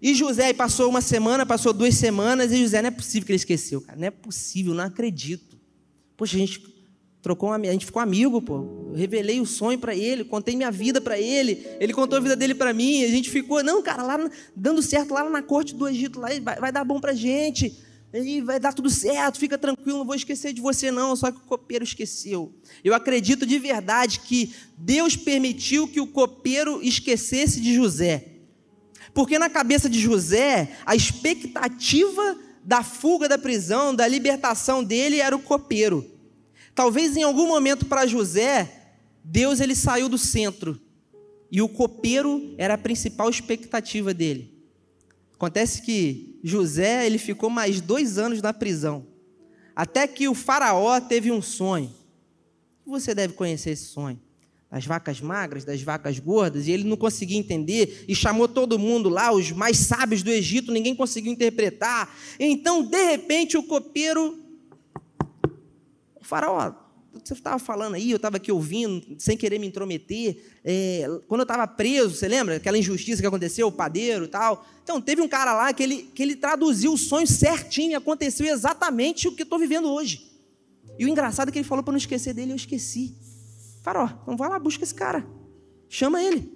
E 0.00 0.14
José 0.14 0.52
passou 0.52 0.90
uma 0.90 1.00
semana, 1.00 1.46
passou 1.46 1.72
duas 1.72 1.94
semanas, 1.94 2.52
e 2.52 2.58
José 2.58 2.82
não 2.82 2.88
é 2.88 2.90
possível 2.90 3.24
que 3.24 3.32
ele 3.32 3.36
esqueceu, 3.36 3.80
cara. 3.80 3.98
Não 3.98 4.06
é 4.06 4.10
possível, 4.10 4.74
não 4.74 4.84
acredito. 4.84 5.58
Poxa, 6.18 6.36
gente 6.36 6.60
trocou 7.26 7.48
uma, 7.48 7.56
a 7.56 7.72
gente 7.72 7.84
ficou 7.84 8.00
amigo, 8.00 8.40
pô. 8.40 8.86
Eu 8.92 8.94
revelei 8.94 9.40
o 9.40 9.46
sonho 9.46 9.76
para 9.76 9.92
ele, 9.96 10.22
contei 10.22 10.54
minha 10.54 10.70
vida 10.70 11.00
para 11.00 11.18
ele, 11.18 11.66
ele 11.80 11.92
contou 11.92 12.18
a 12.18 12.20
vida 12.20 12.36
dele 12.36 12.54
para 12.54 12.72
mim, 12.72 13.02
a 13.02 13.08
gente 13.08 13.28
ficou, 13.28 13.64
não, 13.64 13.82
cara, 13.82 14.00
lá 14.04 14.30
dando 14.54 14.80
certo 14.80 15.12
lá 15.12 15.28
na 15.28 15.42
corte 15.42 15.74
do 15.74 15.88
Egito, 15.88 16.20
lá 16.20 16.28
vai, 16.40 16.60
vai 16.60 16.70
dar 16.70 16.84
bom 16.84 17.00
pra 17.00 17.14
gente. 17.14 17.82
E 18.14 18.40
vai 18.40 18.60
dar 18.60 18.72
tudo 18.72 18.88
certo, 18.88 19.40
fica 19.40 19.58
tranquilo, 19.58 19.98
não 19.98 20.04
vou 20.04 20.14
esquecer 20.14 20.52
de 20.52 20.60
você 20.60 20.92
não, 20.92 21.16
só 21.16 21.32
que 21.32 21.38
o 21.38 21.48
copeiro 21.48 21.82
esqueceu. 21.82 22.54
Eu 22.84 22.94
acredito 22.94 23.44
de 23.44 23.58
verdade 23.58 24.20
que 24.20 24.54
Deus 24.78 25.16
permitiu 25.16 25.88
que 25.88 26.00
o 26.00 26.06
copeiro 26.06 26.80
esquecesse 26.80 27.60
de 27.60 27.74
José. 27.74 28.24
Porque 29.12 29.36
na 29.36 29.50
cabeça 29.50 29.90
de 29.90 29.98
José, 29.98 30.76
a 30.86 30.94
expectativa 30.94 32.38
da 32.62 32.84
fuga 32.84 33.28
da 33.28 33.36
prisão, 33.36 33.92
da 33.92 34.06
libertação 34.06 34.84
dele 34.84 35.18
era 35.18 35.34
o 35.34 35.42
copeiro. 35.42 36.14
Talvez 36.76 37.16
em 37.16 37.22
algum 37.22 37.48
momento 37.48 37.86
para 37.86 38.06
José, 38.06 38.70
Deus 39.24 39.60
ele 39.60 39.74
saiu 39.74 40.10
do 40.10 40.18
centro 40.18 40.78
e 41.50 41.62
o 41.62 41.70
copeiro 41.70 42.54
era 42.58 42.74
a 42.74 42.78
principal 42.78 43.30
expectativa 43.30 44.12
dele. 44.12 44.54
Acontece 45.32 45.80
que 45.80 46.38
José 46.44 47.06
ele 47.06 47.16
ficou 47.16 47.48
mais 47.48 47.80
dois 47.80 48.18
anos 48.18 48.42
na 48.42 48.52
prisão, 48.52 49.06
até 49.74 50.06
que 50.06 50.28
o 50.28 50.34
faraó 50.34 51.00
teve 51.00 51.32
um 51.32 51.40
sonho. 51.40 51.94
Você 52.84 53.14
deve 53.14 53.32
conhecer 53.32 53.70
esse 53.70 53.86
sonho 53.86 54.20
das 54.70 54.84
vacas 54.84 55.18
magras, 55.18 55.64
das 55.64 55.80
vacas 55.80 56.18
gordas, 56.18 56.66
e 56.66 56.72
ele 56.72 56.84
não 56.84 56.96
conseguia 56.98 57.38
entender, 57.38 58.04
e 58.06 58.14
chamou 58.14 58.46
todo 58.46 58.78
mundo 58.78 59.08
lá, 59.08 59.32
os 59.32 59.50
mais 59.50 59.78
sábios 59.78 60.22
do 60.22 60.30
Egito, 60.30 60.70
ninguém 60.72 60.94
conseguiu 60.94 61.32
interpretar. 61.32 62.14
Então, 62.38 62.82
de 62.82 63.02
repente, 63.02 63.56
o 63.56 63.62
copeiro 63.62 64.45
faraó, 66.26 66.72
você 67.24 67.34
estava 67.34 67.58
falando 67.58 67.94
aí, 67.94 68.10
eu 68.10 68.16
estava 68.16 68.36
aqui 68.36 68.52
ouvindo, 68.52 69.16
sem 69.18 69.36
querer 69.36 69.58
me 69.58 69.66
intrometer. 69.66 70.36
É, 70.64 71.06
quando 71.26 71.40
eu 71.40 71.44
estava 71.44 71.66
preso, 71.66 72.14
você 72.14 72.28
lembra? 72.28 72.56
Aquela 72.56 72.76
injustiça 72.76 73.22
que 73.22 73.26
aconteceu, 73.26 73.68
o 73.68 73.72
padeiro 73.72 74.24
e 74.26 74.28
tal. 74.28 74.66
Então, 74.82 75.00
teve 75.00 75.22
um 75.22 75.28
cara 75.28 75.54
lá 75.54 75.72
que 75.72 75.82
ele, 75.82 76.02
que 76.14 76.22
ele 76.22 76.36
traduziu 76.36 76.92
o 76.92 76.98
sonho 76.98 77.26
certinho 77.26 77.96
aconteceu 77.96 78.46
exatamente 78.46 79.28
o 79.28 79.32
que 79.32 79.42
eu 79.42 79.44
estou 79.44 79.58
vivendo 79.58 79.88
hoje. 79.88 80.30
E 80.98 81.04
o 81.04 81.08
engraçado 81.08 81.48
é 81.48 81.52
que 81.52 81.58
ele 81.58 81.66
falou 81.66 81.82
para 81.82 81.92
não 81.92 81.98
esquecer 81.98 82.32
dele, 82.34 82.52
eu 82.52 82.56
esqueci. 82.56 83.14
Faraó, 83.82 84.08
então 84.22 84.36
vai 84.36 84.48
lá, 84.48 84.58
busca 84.58 84.84
esse 84.84 84.94
cara. 84.94 85.26
Chama 85.88 86.22
ele. 86.22 86.52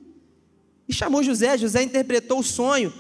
E 0.89 0.93
chamou 0.93 1.23
José, 1.23 1.57
José 1.57 1.83
interpretou 1.83 2.41
o 2.41 2.45
sonho. 2.45 2.93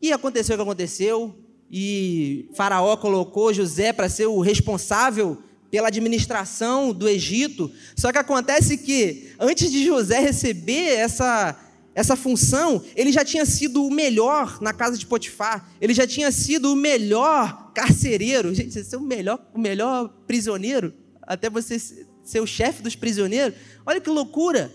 E 0.00 0.12
aconteceu 0.12 0.54
o 0.54 0.58
que 0.58 0.62
aconteceu. 0.62 1.34
E 1.70 2.48
Faraó 2.54 2.96
colocou 2.96 3.52
José 3.52 3.92
para 3.92 4.08
ser 4.08 4.26
o 4.26 4.40
responsável 4.40 5.42
pela 5.70 5.88
administração 5.88 6.92
do 6.92 7.08
Egito. 7.08 7.70
Só 7.96 8.10
que 8.10 8.18
acontece 8.18 8.78
que, 8.78 9.32
antes 9.38 9.70
de 9.70 9.84
José 9.84 10.18
receber 10.18 10.96
essa, 10.96 11.58
essa 11.94 12.16
função, 12.16 12.82
ele 12.96 13.12
já 13.12 13.24
tinha 13.24 13.44
sido 13.44 13.84
o 13.84 13.90
melhor 13.90 14.60
na 14.60 14.72
casa 14.72 14.96
de 14.96 15.06
Potifar, 15.06 15.70
ele 15.80 15.92
já 15.92 16.06
tinha 16.06 16.30
sido 16.32 16.72
o 16.72 16.76
melhor 16.76 17.72
carcereiro. 17.74 18.54
Gente, 18.54 18.72
você 18.72 18.84
ser 18.84 18.96
o 18.96 19.00
melhor, 19.00 19.38
o 19.54 19.58
melhor 19.58 20.08
prisioneiro, 20.26 20.94
até 21.22 21.50
você 21.50 21.78
ser 21.78 22.40
o 22.40 22.46
chefe 22.46 22.82
dos 22.82 22.96
prisioneiros. 22.96 23.58
Olha 23.84 24.00
que 24.00 24.10
loucura! 24.10 24.72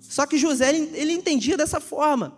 Só 0.00 0.26
que 0.26 0.36
José, 0.36 0.74
ele 0.74 1.12
entendia 1.12 1.56
dessa 1.56 1.80
forma. 1.80 2.36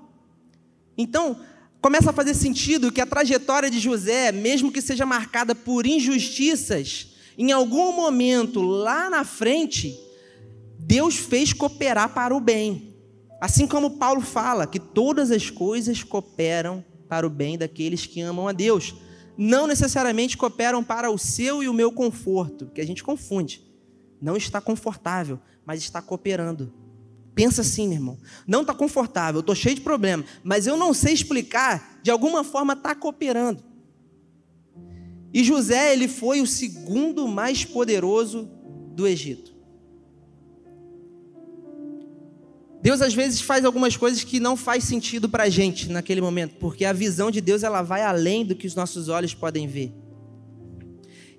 Então, 0.96 1.40
começa 1.81 2.11
a 2.11 2.12
fazer 2.12 2.35
sentido 2.35 2.92
que 2.92 3.00
a 3.00 3.07
trajetória 3.07 3.70
de 3.70 3.81
José, 3.81 4.31
mesmo 4.31 4.70
que 4.70 4.81
seja 4.81 5.05
marcada 5.05 5.55
por 5.55 5.87
injustiças, 5.87 7.13
em 7.37 7.53
algum 7.53 7.92
momento 7.92 8.61
lá 8.61 9.11
na 9.11 9.25
frente, 9.25 9.99
Deus 10.79 11.16
fez 11.16 11.53
cooperar 11.53 12.12
para 12.12 12.35
o 12.35 12.40
bem. 12.40 12.94
Assim 13.40 13.66
como 13.66 13.99
Paulo 13.99 14.20
fala 14.20 14.66
que 14.66 14.79
todas 14.79 15.31
as 15.31 15.51
coisas 15.51 16.03
cooperam 16.03 16.85
para 17.09 17.27
o 17.27 17.31
bem 17.31 17.59
daqueles 17.59 18.07
que 18.07 18.20
amam 18.20 18.49
a 18.49 18.53
Deus. 18.53 18.94
Não 19.37 19.66
necessariamente 19.66 20.37
cooperam 20.37 20.83
para 20.83 21.11
o 21.11 21.18
seu 21.18 21.62
e 21.62 21.68
o 21.68 21.75
meu 21.75 21.92
conforto, 21.92 22.70
que 22.75 22.81
a 22.81 22.87
gente 22.87 23.03
confunde. 23.03 23.62
Não 24.20 24.37
está 24.37 24.61
confortável, 24.61 25.38
mas 25.66 25.81
está 25.81 26.01
cooperando. 26.01 26.73
Pensa 27.35 27.62
assim, 27.62 27.88
meu 27.88 27.97
irmão. 27.97 28.18
Não 28.47 28.61
está 28.61 28.73
confortável, 28.73 29.40
estou 29.40 29.55
cheio 29.55 29.75
de 29.75 29.81
problema, 29.81 30.25
mas 30.42 30.66
eu 30.66 30.77
não 30.77 30.94
sei 30.94 31.12
explicar, 31.12 31.99
de 32.03 32.11
alguma 32.11 32.44
forma 32.44 32.75
está 32.75 32.94
cooperando. 32.94 33.62
E 35.35 35.42
José, 35.42 35.92
ele 35.92 36.07
foi 36.07 36.40
o 36.40 36.47
segundo 36.47 37.27
mais 37.27 37.64
poderoso 37.64 38.49
do 38.94 39.05
Egito. 39.05 39.53
Deus 42.81 43.03
às 43.03 43.14
vezes 43.14 43.40
faz 43.40 43.64
algumas 43.64 43.97
coisas 43.97 44.23
que 44.23 44.38
não 44.38 44.57
faz 44.57 44.85
sentido 44.85 45.29
para 45.29 45.44
a 45.44 45.49
gente 45.49 45.90
naquele 45.90 46.20
momento, 46.20 46.55
porque 46.61 46.85
a 46.85 46.92
visão 46.92 47.33
de 47.33 47.40
Deus 47.40 47.64
ela 47.64 47.83
vai 47.83 48.03
além 48.03 48.44
do 48.44 48.55
que 48.55 48.66
os 48.66 48.77
nossos 48.77 49.09
olhos 49.09 49.35
podem 49.35 49.66
ver. 49.66 49.92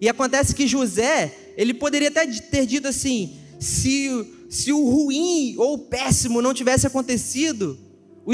E 0.02 0.10
acontece 0.10 0.54
que 0.54 0.68
José, 0.68 1.54
ele 1.56 1.74
poderia 1.74 2.10
até 2.10 2.28
ter 2.28 2.66
dito 2.66 2.90
assim: 2.90 3.38
se, 3.58 4.10
se 4.50 4.74
o 4.74 4.90
ruim 4.90 5.56
ou 5.58 5.76
o 5.76 5.80
péssimo 5.86 6.42
não 6.42 6.54
tivesse 6.54 6.86
acontecido, 6.86 7.80
o, 8.26 8.34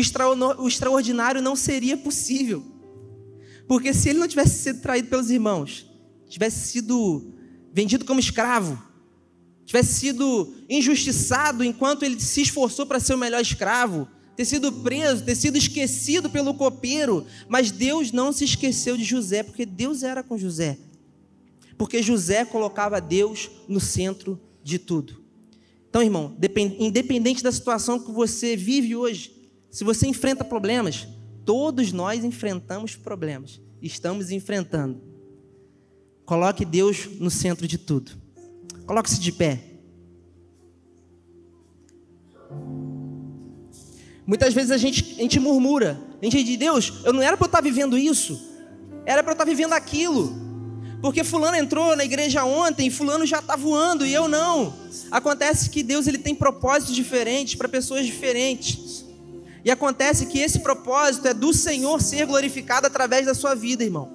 o 0.63 0.67
extraordinário 0.67 1.39
não 1.39 1.55
seria 1.55 1.97
possível. 1.97 2.70
Porque 3.71 3.93
se 3.93 4.09
ele 4.09 4.19
não 4.19 4.27
tivesse 4.27 4.63
sido 4.63 4.81
traído 4.81 5.07
pelos 5.07 5.29
irmãos, 5.29 5.89
tivesse 6.27 6.67
sido 6.67 7.33
vendido 7.71 8.03
como 8.03 8.19
escravo, 8.19 8.77
tivesse 9.65 9.93
sido 9.93 10.53
injustiçado 10.69 11.63
enquanto 11.63 12.03
ele 12.03 12.19
se 12.19 12.41
esforçou 12.41 12.85
para 12.85 12.99
ser 12.99 13.13
o 13.13 13.17
melhor 13.17 13.39
escravo, 13.41 14.09
ter 14.35 14.43
sido 14.43 14.73
preso, 14.73 15.23
ter 15.23 15.35
sido 15.35 15.57
esquecido 15.57 16.29
pelo 16.29 16.53
copeiro, 16.53 17.25
mas 17.47 17.71
Deus 17.71 18.11
não 18.11 18.33
se 18.33 18.43
esqueceu 18.43 18.97
de 18.97 19.05
José, 19.05 19.41
porque 19.41 19.65
Deus 19.65 20.03
era 20.03 20.21
com 20.21 20.37
José. 20.37 20.77
Porque 21.77 22.03
José 22.03 22.43
colocava 22.43 22.99
Deus 22.99 23.49
no 23.69 23.79
centro 23.79 24.37
de 24.61 24.79
tudo. 24.79 25.23
Então, 25.89 26.03
irmão, 26.03 26.35
independente 26.77 27.41
da 27.41 27.53
situação 27.53 28.01
que 28.01 28.11
você 28.11 28.57
vive 28.57 28.97
hoje, 28.97 29.31
se 29.69 29.85
você 29.85 30.07
enfrenta 30.07 30.43
problemas, 30.43 31.07
todos 31.45 31.91
nós 31.91 32.23
enfrentamos 32.23 32.95
problemas, 32.95 33.61
estamos 33.81 34.31
enfrentando. 34.31 35.01
Coloque 36.25 36.63
Deus 36.63 37.07
no 37.19 37.29
centro 37.29 37.67
de 37.67 37.77
tudo. 37.77 38.11
Coloque-se 38.85 39.19
de 39.19 39.31
pé. 39.31 39.71
Muitas 44.25 44.53
vezes 44.53 44.71
a 44.71 44.77
gente, 44.77 45.15
a 45.17 45.21
gente 45.23 45.39
murmura. 45.39 45.99
A 46.21 46.25
gente 46.25 46.43
diz, 46.43 46.57
Deus, 46.57 46.93
eu 47.03 47.11
não 47.11 47.21
era 47.21 47.35
para 47.35 47.45
eu 47.45 47.47
estar 47.47 47.61
vivendo 47.61 47.97
isso. 47.97 48.39
Era 49.05 49.23
para 49.23 49.31
eu 49.31 49.33
estar 49.33 49.45
vivendo 49.45 49.73
aquilo. 49.73 50.33
Porque 51.01 51.23
fulano 51.23 51.57
entrou 51.57 51.95
na 51.95 52.05
igreja 52.05 52.45
ontem, 52.45 52.89
fulano 52.89 53.25
já 53.25 53.39
está 53.39 53.55
voando 53.55 54.05
e 54.05 54.13
eu 54.13 54.27
não. 54.27 54.73
Acontece 55.09 55.69
que 55.69 55.81
Deus 55.81 56.05
ele 56.05 56.19
tem 56.19 56.35
propósitos 56.35 56.95
diferentes 56.95 57.55
para 57.55 57.67
pessoas 57.67 58.05
diferentes. 58.05 59.00
E 59.63 59.71
acontece 59.71 60.25
que 60.25 60.39
esse 60.39 60.59
propósito 60.59 61.27
é 61.27 61.33
do 61.33 61.53
Senhor 61.53 62.01
ser 62.01 62.25
glorificado 62.25 62.87
através 62.87 63.25
da 63.25 63.33
sua 63.33 63.53
vida, 63.53 63.83
irmão. 63.83 64.09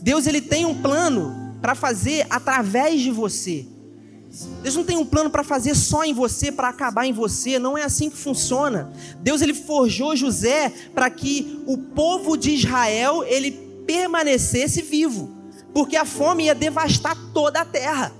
Deus 0.00 0.26
ele 0.26 0.40
tem 0.40 0.64
um 0.64 0.80
plano 0.80 1.56
para 1.60 1.74
fazer 1.74 2.26
através 2.30 3.00
de 3.00 3.10
você. 3.10 3.66
Deus 4.62 4.74
não 4.74 4.84
tem 4.84 4.96
um 4.96 5.06
plano 5.06 5.30
para 5.30 5.44
fazer 5.44 5.74
só 5.74 6.04
em 6.04 6.12
você, 6.12 6.50
para 6.50 6.68
acabar 6.68 7.06
em 7.06 7.12
você, 7.12 7.58
não 7.58 7.78
é 7.78 7.84
assim 7.84 8.10
que 8.10 8.16
funciona. 8.16 8.92
Deus 9.20 9.40
ele 9.40 9.54
forjou 9.54 10.16
José 10.16 10.72
para 10.94 11.08
que 11.08 11.62
o 11.66 11.78
povo 11.78 12.36
de 12.36 12.50
Israel 12.50 13.22
ele 13.24 13.52
permanecesse 13.86 14.82
vivo, 14.82 15.30
porque 15.72 15.96
a 15.96 16.04
fome 16.04 16.44
ia 16.44 16.54
devastar 16.54 17.16
toda 17.32 17.60
a 17.60 17.64
terra. 17.64 18.12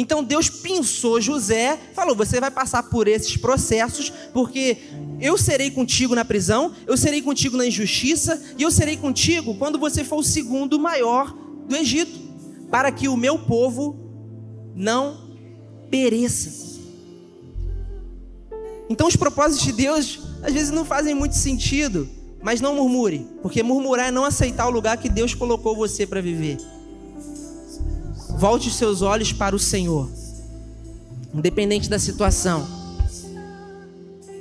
Então 0.00 0.24
Deus 0.24 0.48
pensou 0.48 1.20
José, 1.20 1.78
falou: 1.92 2.16
"Você 2.16 2.40
vai 2.40 2.50
passar 2.50 2.84
por 2.84 3.06
esses 3.06 3.36
processos, 3.36 4.10
porque 4.32 4.78
eu 5.20 5.36
serei 5.36 5.70
contigo 5.70 6.14
na 6.14 6.24
prisão, 6.24 6.72
eu 6.86 6.96
serei 6.96 7.20
contigo 7.20 7.54
na 7.54 7.66
injustiça 7.66 8.42
e 8.56 8.62
eu 8.62 8.70
serei 8.70 8.96
contigo 8.96 9.54
quando 9.56 9.78
você 9.78 10.02
for 10.02 10.16
o 10.16 10.22
segundo 10.22 10.78
maior 10.78 11.36
do 11.68 11.76
Egito, 11.76 12.18
para 12.70 12.90
que 12.90 13.08
o 13.08 13.16
meu 13.16 13.40
povo 13.40 13.94
não 14.74 15.20
pereça. 15.90 16.80
Então 18.88 19.06
os 19.06 19.16
propósitos 19.16 19.66
de 19.66 19.72
Deus 19.72 20.20
às 20.42 20.54
vezes 20.54 20.70
não 20.70 20.86
fazem 20.86 21.14
muito 21.14 21.36
sentido, 21.36 22.08
mas 22.42 22.62
não 22.62 22.74
murmure, 22.74 23.26
porque 23.42 23.62
murmurar 23.62 24.08
é 24.08 24.10
não 24.10 24.24
aceitar 24.24 24.66
o 24.66 24.70
lugar 24.70 24.96
que 24.96 25.10
Deus 25.10 25.34
colocou 25.34 25.76
você 25.76 26.06
para 26.06 26.22
viver. 26.22 26.56
Volte 28.40 28.68
os 28.68 28.76
seus 28.76 29.02
olhos 29.02 29.34
para 29.34 29.54
o 29.54 29.58
Senhor, 29.58 30.08
independente 31.34 31.90
da 31.90 31.98
situação. 31.98 32.66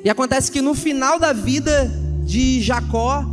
E 0.06 0.10
acontece 0.10 0.50
que 0.50 0.62
no 0.62 0.74
final 0.74 1.20
da 1.20 1.34
vida 1.34 1.92
de 2.24 2.62
Jacó, 2.62 3.26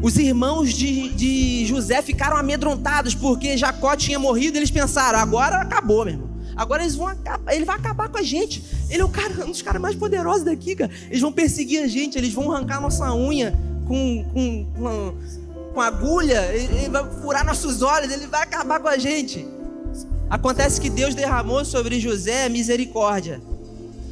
os 0.00 0.16
irmãos 0.16 0.72
de, 0.72 1.08
de 1.08 1.66
José 1.66 2.00
ficaram 2.00 2.36
amedrontados 2.36 3.12
porque 3.16 3.56
Jacó 3.56 3.96
tinha 3.96 4.20
morrido. 4.20 4.56
Eles 4.56 4.70
pensaram: 4.70 5.18
agora 5.18 5.56
acabou, 5.56 6.04
meu 6.04 6.14
irmão. 6.14 6.30
Agora 6.54 6.84
eles 6.84 6.94
vão 6.94 7.08
acabar, 7.08 7.52
ele 7.52 7.64
vai 7.64 7.74
acabar 7.74 8.08
com 8.08 8.18
a 8.18 8.22
gente. 8.22 8.62
Ele 8.88 9.02
é 9.02 9.04
o 9.04 9.08
cara, 9.08 9.44
um 9.44 9.50
dos 9.50 9.62
caras 9.62 9.82
mais 9.82 9.96
poderosos 9.96 10.44
daqui, 10.44 10.76
cara. 10.76 10.92
Eles 11.08 11.20
vão 11.20 11.32
perseguir 11.32 11.82
a 11.82 11.88
gente, 11.88 12.16
eles 12.16 12.32
vão 12.32 12.52
arrancar 12.52 12.80
nossa 12.80 13.12
unha 13.12 13.52
com, 13.88 14.24
com, 14.32 14.64
com, 14.76 15.14
com 15.74 15.80
agulha, 15.80 16.54
ele 16.54 16.88
vai 16.88 17.04
furar 17.20 17.44
nossos 17.44 17.82
olhos, 17.82 18.12
ele 18.12 18.28
vai 18.28 18.44
acabar 18.44 18.78
com 18.78 18.86
a 18.86 18.96
gente. 18.96 19.44
Acontece 20.32 20.80
que 20.80 20.88
Deus 20.88 21.14
derramou 21.14 21.62
sobre 21.62 22.00
José 22.00 22.48
misericórdia. 22.48 23.38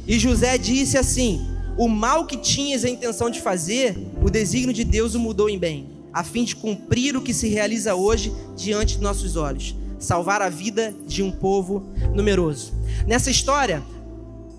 E 0.05 0.19
José 0.19 0.55
disse 0.55 0.95
assim: 0.95 1.41
O 1.75 1.87
mal 1.87 2.27
que 2.27 2.37
tinhas 2.37 2.85
a 2.85 2.89
intenção 2.89 3.27
de 3.27 3.41
fazer, 3.41 3.97
o 4.21 4.29
desígnio 4.29 4.71
de 4.71 4.83
Deus 4.83 5.15
o 5.15 5.19
mudou 5.19 5.49
em 5.49 5.57
bem, 5.57 5.87
a 6.13 6.23
fim 6.23 6.43
de 6.43 6.55
cumprir 6.55 7.17
o 7.17 7.21
que 7.23 7.33
se 7.33 7.47
realiza 7.47 7.95
hoje 7.95 8.31
diante 8.55 8.97
de 8.97 9.01
nossos 9.01 9.35
olhos 9.35 9.75
salvar 9.97 10.43
a 10.43 10.49
vida 10.49 10.93
de 11.07 11.23
um 11.23 11.31
povo 11.31 11.83
numeroso. 12.13 12.71
Nessa 13.07 13.31
história, 13.31 13.81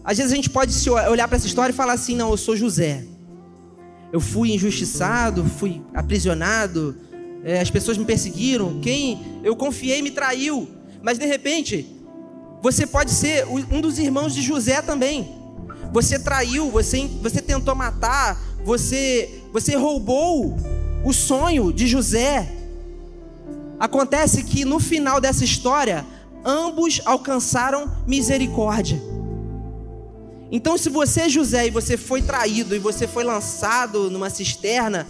às 0.02 0.18
vezes 0.18 0.32
a 0.32 0.36
gente 0.36 0.50
pode 0.50 0.74
olhar 0.90 1.28
para 1.28 1.36
essa 1.36 1.46
história 1.46 1.72
e 1.72 1.76
falar 1.76 1.92
assim: 1.92 2.16
não, 2.16 2.32
eu 2.32 2.36
sou 2.36 2.56
José. 2.56 3.04
Eu 4.12 4.18
fui 4.18 4.50
injustiçado, 4.52 5.44
fui 5.44 5.80
aprisionado, 5.94 6.96
é, 7.44 7.60
as 7.60 7.70
pessoas 7.70 7.96
me 7.96 8.04
perseguiram, 8.04 8.80
quem 8.80 9.40
eu 9.44 9.54
confiei 9.54 10.02
me 10.02 10.10
traiu. 10.10 10.81
Mas 11.02 11.18
de 11.18 11.26
repente, 11.26 11.86
você 12.62 12.86
pode 12.86 13.10
ser 13.10 13.44
um 13.46 13.80
dos 13.80 13.98
irmãos 13.98 14.32
de 14.32 14.40
José 14.40 14.80
também. 14.80 15.36
Você 15.92 16.18
traiu, 16.18 16.70
você, 16.70 17.06
você 17.20 17.42
tentou 17.42 17.74
matar, 17.74 18.40
você, 18.64 19.42
você 19.52 19.74
roubou 19.74 20.56
o 21.04 21.12
sonho 21.12 21.72
de 21.72 21.86
José. 21.86 22.50
Acontece 23.80 24.44
que 24.44 24.64
no 24.64 24.78
final 24.78 25.20
dessa 25.20 25.44
história, 25.44 26.06
ambos 26.44 27.00
alcançaram 27.04 27.90
misericórdia. 28.06 29.02
Então, 30.52 30.78
se 30.78 30.88
você 30.88 31.22
é 31.22 31.28
José 31.28 31.66
e 31.66 31.70
você 31.70 31.96
foi 31.96 32.22
traído 32.22 32.76
e 32.76 32.78
você 32.78 33.08
foi 33.08 33.24
lançado 33.24 34.08
numa 34.08 34.30
cisterna, 34.30 35.06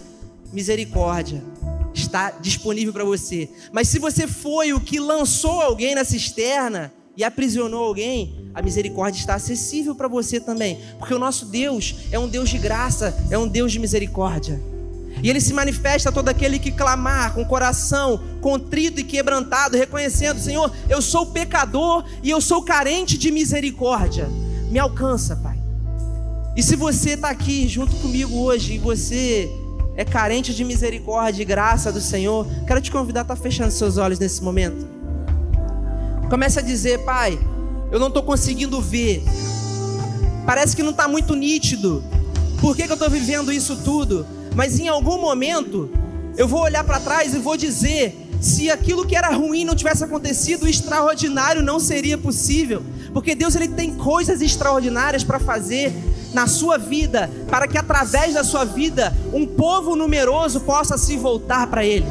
misericórdia 0.51 1.52
está 1.93 2.31
disponível 2.31 2.93
para 2.93 3.03
você. 3.03 3.49
Mas 3.71 3.87
se 3.87 3.99
você 3.99 4.27
foi 4.27 4.73
o 4.73 4.79
que 4.79 4.99
lançou 4.99 5.61
alguém 5.61 5.95
na 5.95 6.03
cisterna 6.03 6.91
e 7.15 7.23
aprisionou 7.23 7.83
alguém, 7.83 8.49
a 8.53 8.61
misericórdia 8.61 9.19
está 9.19 9.35
acessível 9.35 9.93
para 9.93 10.07
você 10.07 10.39
também, 10.39 10.79
porque 10.97 11.13
o 11.13 11.19
nosso 11.19 11.45
Deus 11.45 11.95
é 12.11 12.17
um 12.17 12.27
Deus 12.27 12.49
de 12.49 12.57
graça, 12.57 13.15
é 13.29 13.37
um 13.37 13.47
Deus 13.47 13.71
de 13.71 13.79
misericórdia. 13.79 14.59
E 15.21 15.29
ele 15.29 15.39
se 15.39 15.53
manifesta 15.53 16.09
a 16.09 16.11
todo 16.11 16.29
aquele 16.29 16.57
que 16.57 16.71
clamar 16.71 17.33
com 17.33 17.45
coração 17.45 18.19
contrito 18.41 18.99
e 18.99 19.03
quebrantado, 19.03 19.77
reconhecendo: 19.77 20.39
Senhor, 20.39 20.71
eu 20.89 21.01
sou 21.01 21.27
pecador 21.27 22.03
e 22.23 22.29
eu 22.29 22.41
sou 22.41 22.63
carente 22.63 23.17
de 23.17 23.31
misericórdia. 23.31 24.27
Me 24.71 24.79
alcança, 24.79 25.35
Pai. 25.35 25.57
E 26.55 26.63
se 26.63 26.75
você 26.75 27.11
está 27.11 27.29
aqui 27.29 27.67
junto 27.67 27.95
comigo 27.97 28.37
hoje 28.37 28.73
e 28.73 28.77
você 28.77 29.51
é 29.95 30.03
carente 30.03 30.53
de 30.53 30.63
misericórdia 30.63 31.41
e 31.41 31.45
graça 31.45 31.91
do 31.91 32.01
Senhor, 32.01 32.47
quero 32.65 32.81
te 32.81 32.91
convidar 32.91 33.21
a 33.21 33.23
estar 33.23 33.35
tá 33.35 33.41
fechando 33.41 33.71
seus 33.71 33.97
olhos 33.97 34.19
nesse 34.19 34.41
momento. 34.43 34.87
Comece 36.29 36.59
a 36.59 36.61
dizer, 36.61 36.99
Pai, 36.99 37.39
eu 37.91 37.99
não 37.99 38.07
estou 38.07 38.23
conseguindo 38.23 38.81
ver. 38.81 39.23
Parece 40.45 40.75
que 40.75 40.83
não 40.83 40.91
está 40.91 41.07
muito 41.07 41.35
nítido. 41.35 42.03
Por 42.59 42.75
que, 42.75 42.83
que 42.83 42.91
eu 42.91 42.95
estou 42.95 43.09
vivendo 43.09 43.51
isso 43.51 43.75
tudo? 43.77 44.25
mas 44.55 44.79
em 44.79 44.87
algum 44.87 45.19
momento 45.19 45.89
eu 46.37 46.47
vou 46.47 46.61
olhar 46.61 46.83
para 46.83 46.99
trás 46.99 47.33
e 47.33 47.39
vou 47.39 47.57
dizer: 47.57 48.15
se 48.41 48.69
aquilo 48.69 49.05
que 49.05 49.15
era 49.15 49.29
ruim 49.29 49.65
não 49.65 49.75
tivesse 49.75 50.03
acontecido, 50.03 50.63
o 50.63 50.67
extraordinário 50.67 51.61
não 51.61 51.79
seria 51.79 52.17
possível, 52.17 52.83
porque 53.13 53.35
Deus 53.35 53.55
ele 53.55 53.67
tem 53.67 53.93
coisas 53.95 54.41
extraordinárias 54.41 55.23
para 55.23 55.39
fazer 55.39 55.93
na 56.33 56.47
sua 56.47 56.77
vida, 56.77 57.29
para 57.49 57.67
que 57.67 57.77
através 57.77 58.33
da 58.33 58.43
sua 58.43 58.65
vida 58.65 59.15
um 59.31 59.45
povo 59.45 59.95
numeroso 59.95 60.61
possa 60.61 60.97
se 60.97 61.15
voltar 61.15 61.67
para 61.67 61.85
Ele. 61.85 62.05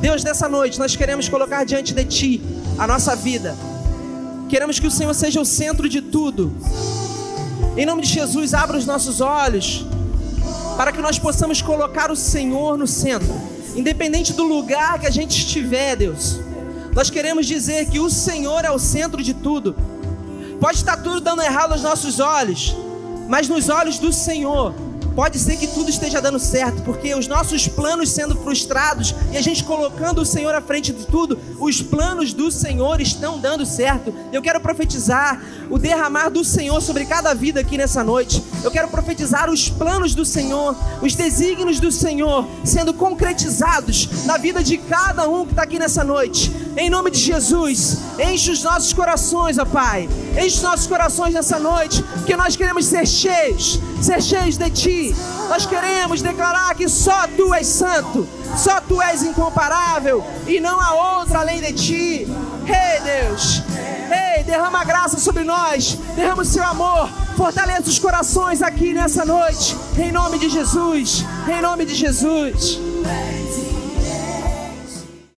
Deus, 0.00 0.22
nessa 0.24 0.48
noite 0.48 0.78
nós 0.78 0.96
queremos 0.96 1.28
colocar 1.28 1.64
diante 1.64 1.94
de 1.94 2.04
Ti 2.04 2.42
a 2.78 2.86
nossa 2.86 3.16
vida, 3.16 3.56
queremos 4.48 4.78
que 4.78 4.86
o 4.86 4.90
Senhor 4.90 5.14
seja 5.14 5.40
o 5.40 5.44
centro 5.44 5.88
de 5.88 6.00
tudo. 6.00 6.52
Em 7.76 7.86
nome 7.86 8.02
de 8.02 8.08
Jesus, 8.08 8.52
abra 8.52 8.76
os 8.76 8.86
nossos 8.86 9.20
olhos 9.20 9.86
para 10.76 10.92
que 10.92 11.00
nós 11.00 11.18
possamos 11.18 11.60
colocar 11.60 12.10
o 12.10 12.16
Senhor 12.16 12.76
no 12.78 12.86
centro, 12.86 13.32
independente 13.76 14.32
do 14.32 14.44
lugar 14.44 14.98
que 14.98 15.06
a 15.06 15.10
gente 15.10 15.36
estiver, 15.36 15.94
Deus. 15.94 16.40
Nós 16.94 17.10
queremos 17.10 17.46
dizer 17.46 17.86
que 17.86 18.00
o 18.00 18.10
Senhor 18.10 18.64
é 18.64 18.70
o 18.70 18.78
centro 18.78 19.22
de 19.22 19.34
tudo. 19.34 19.76
Pode 20.58 20.78
estar 20.78 20.96
tudo 20.96 21.20
dando 21.20 21.42
errado 21.42 21.72
aos 21.72 21.82
nossos 21.82 22.18
olhos, 22.18 22.74
mas 23.30 23.48
nos 23.48 23.68
olhos 23.68 24.00
do 24.00 24.12
Senhor, 24.12 24.74
Pode 25.14 25.38
ser 25.38 25.56
que 25.56 25.66
tudo 25.66 25.90
esteja 25.90 26.20
dando 26.20 26.38
certo, 26.38 26.82
porque 26.82 27.14
os 27.14 27.26
nossos 27.26 27.66
planos 27.68 28.10
sendo 28.10 28.36
frustrados 28.36 29.14
e 29.32 29.36
a 29.36 29.42
gente 29.42 29.64
colocando 29.64 30.20
o 30.20 30.26
Senhor 30.26 30.54
à 30.54 30.60
frente 30.60 30.92
de 30.92 31.06
tudo, 31.06 31.38
os 31.58 31.82
planos 31.82 32.32
do 32.32 32.50
Senhor 32.50 33.00
estão 33.00 33.38
dando 33.38 33.66
certo. 33.66 34.14
Eu 34.32 34.40
quero 34.40 34.60
profetizar 34.60 35.42
o 35.68 35.78
derramar 35.78 36.30
do 36.30 36.44
Senhor 36.44 36.80
sobre 36.80 37.04
cada 37.04 37.34
vida 37.34 37.60
aqui 37.60 37.76
nessa 37.76 38.02
noite. 38.02 38.42
Eu 38.62 38.70
quero 38.70 38.88
profetizar 38.88 39.50
os 39.50 39.68
planos 39.68 40.14
do 40.14 40.24
Senhor, 40.24 40.76
os 41.02 41.14
desígnios 41.14 41.80
do 41.80 41.90
Senhor 41.90 42.46
sendo 42.64 42.94
concretizados 42.94 44.24
na 44.24 44.36
vida 44.36 44.62
de 44.62 44.78
cada 44.78 45.28
um 45.28 45.44
que 45.44 45.52
está 45.52 45.62
aqui 45.62 45.78
nessa 45.78 46.04
noite 46.04 46.52
Em 46.76 46.88
nome 46.88 47.10
de 47.10 47.18
Jesus, 47.18 47.98
enche 48.18 48.50
os 48.50 48.62
nossos 48.62 48.92
corações, 48.92 49.58
ó 49.58 49.64
Pai. 49.64 50.08
Enche 50.32 50.56
os 50.56 50.62
nossos 50.62 50.86
corações 50.86 51.34
nessa 51.34 51.58
noite, 51.58 52.02
porque 52.14 52.36
nós 52.36 52.56
queremos 52.56 52.86
ser 52.86 53.06
cheios, 53.06 53.80
ser 54.00 54.22
cheios 54.22 54.56
de 54.56 54.70
Ti. 54.70 54.99
Nós 55.48 55.66
queremos 55.66 56.22
declarar 56.22 56.74
que 56.74 56.88
só 56.88 57.26
Tu 57.36 57.52
és 57.54 57.66
santo, 57.66 58.26
só 58.56 58.80
Tu 58.80 59.00
és 59.02 59.22
incomparável 59.22 60.24
e 60.46 60.60
não 60.60 60.80
há 60.80 61.18
outra 61.18 61.40
além 61.40 61.60
de 61.60 61.72
Ti. 61.72 62.28
Ei, 62.66 63.00
Deus, 63.00 63.62
ei, 64.36 64.44
derrama 64.44 64.84
graça 64.84 65.18
sobre 65.18 65.42
nós, 65.42 65.98
derrama 66.14 66.42
o 66.42 66.44
Seu 66.44 66.62
amor, 66.64 67.08
fortaleça 67.36 67.88
os 67.88 67.98
corações 67.98 68.62
aqui 68.62 68.92
nessa 68.92 69.24
noite, 69.24 69.76
em 69.98 70.12
nome 70.12 70.38
de 70.38 70.48
Jesus, 70.48 71.24
em 71.48 71.60
nome 71.60 71.84
de 71.84 71.94
Jesus. 71.94 72.78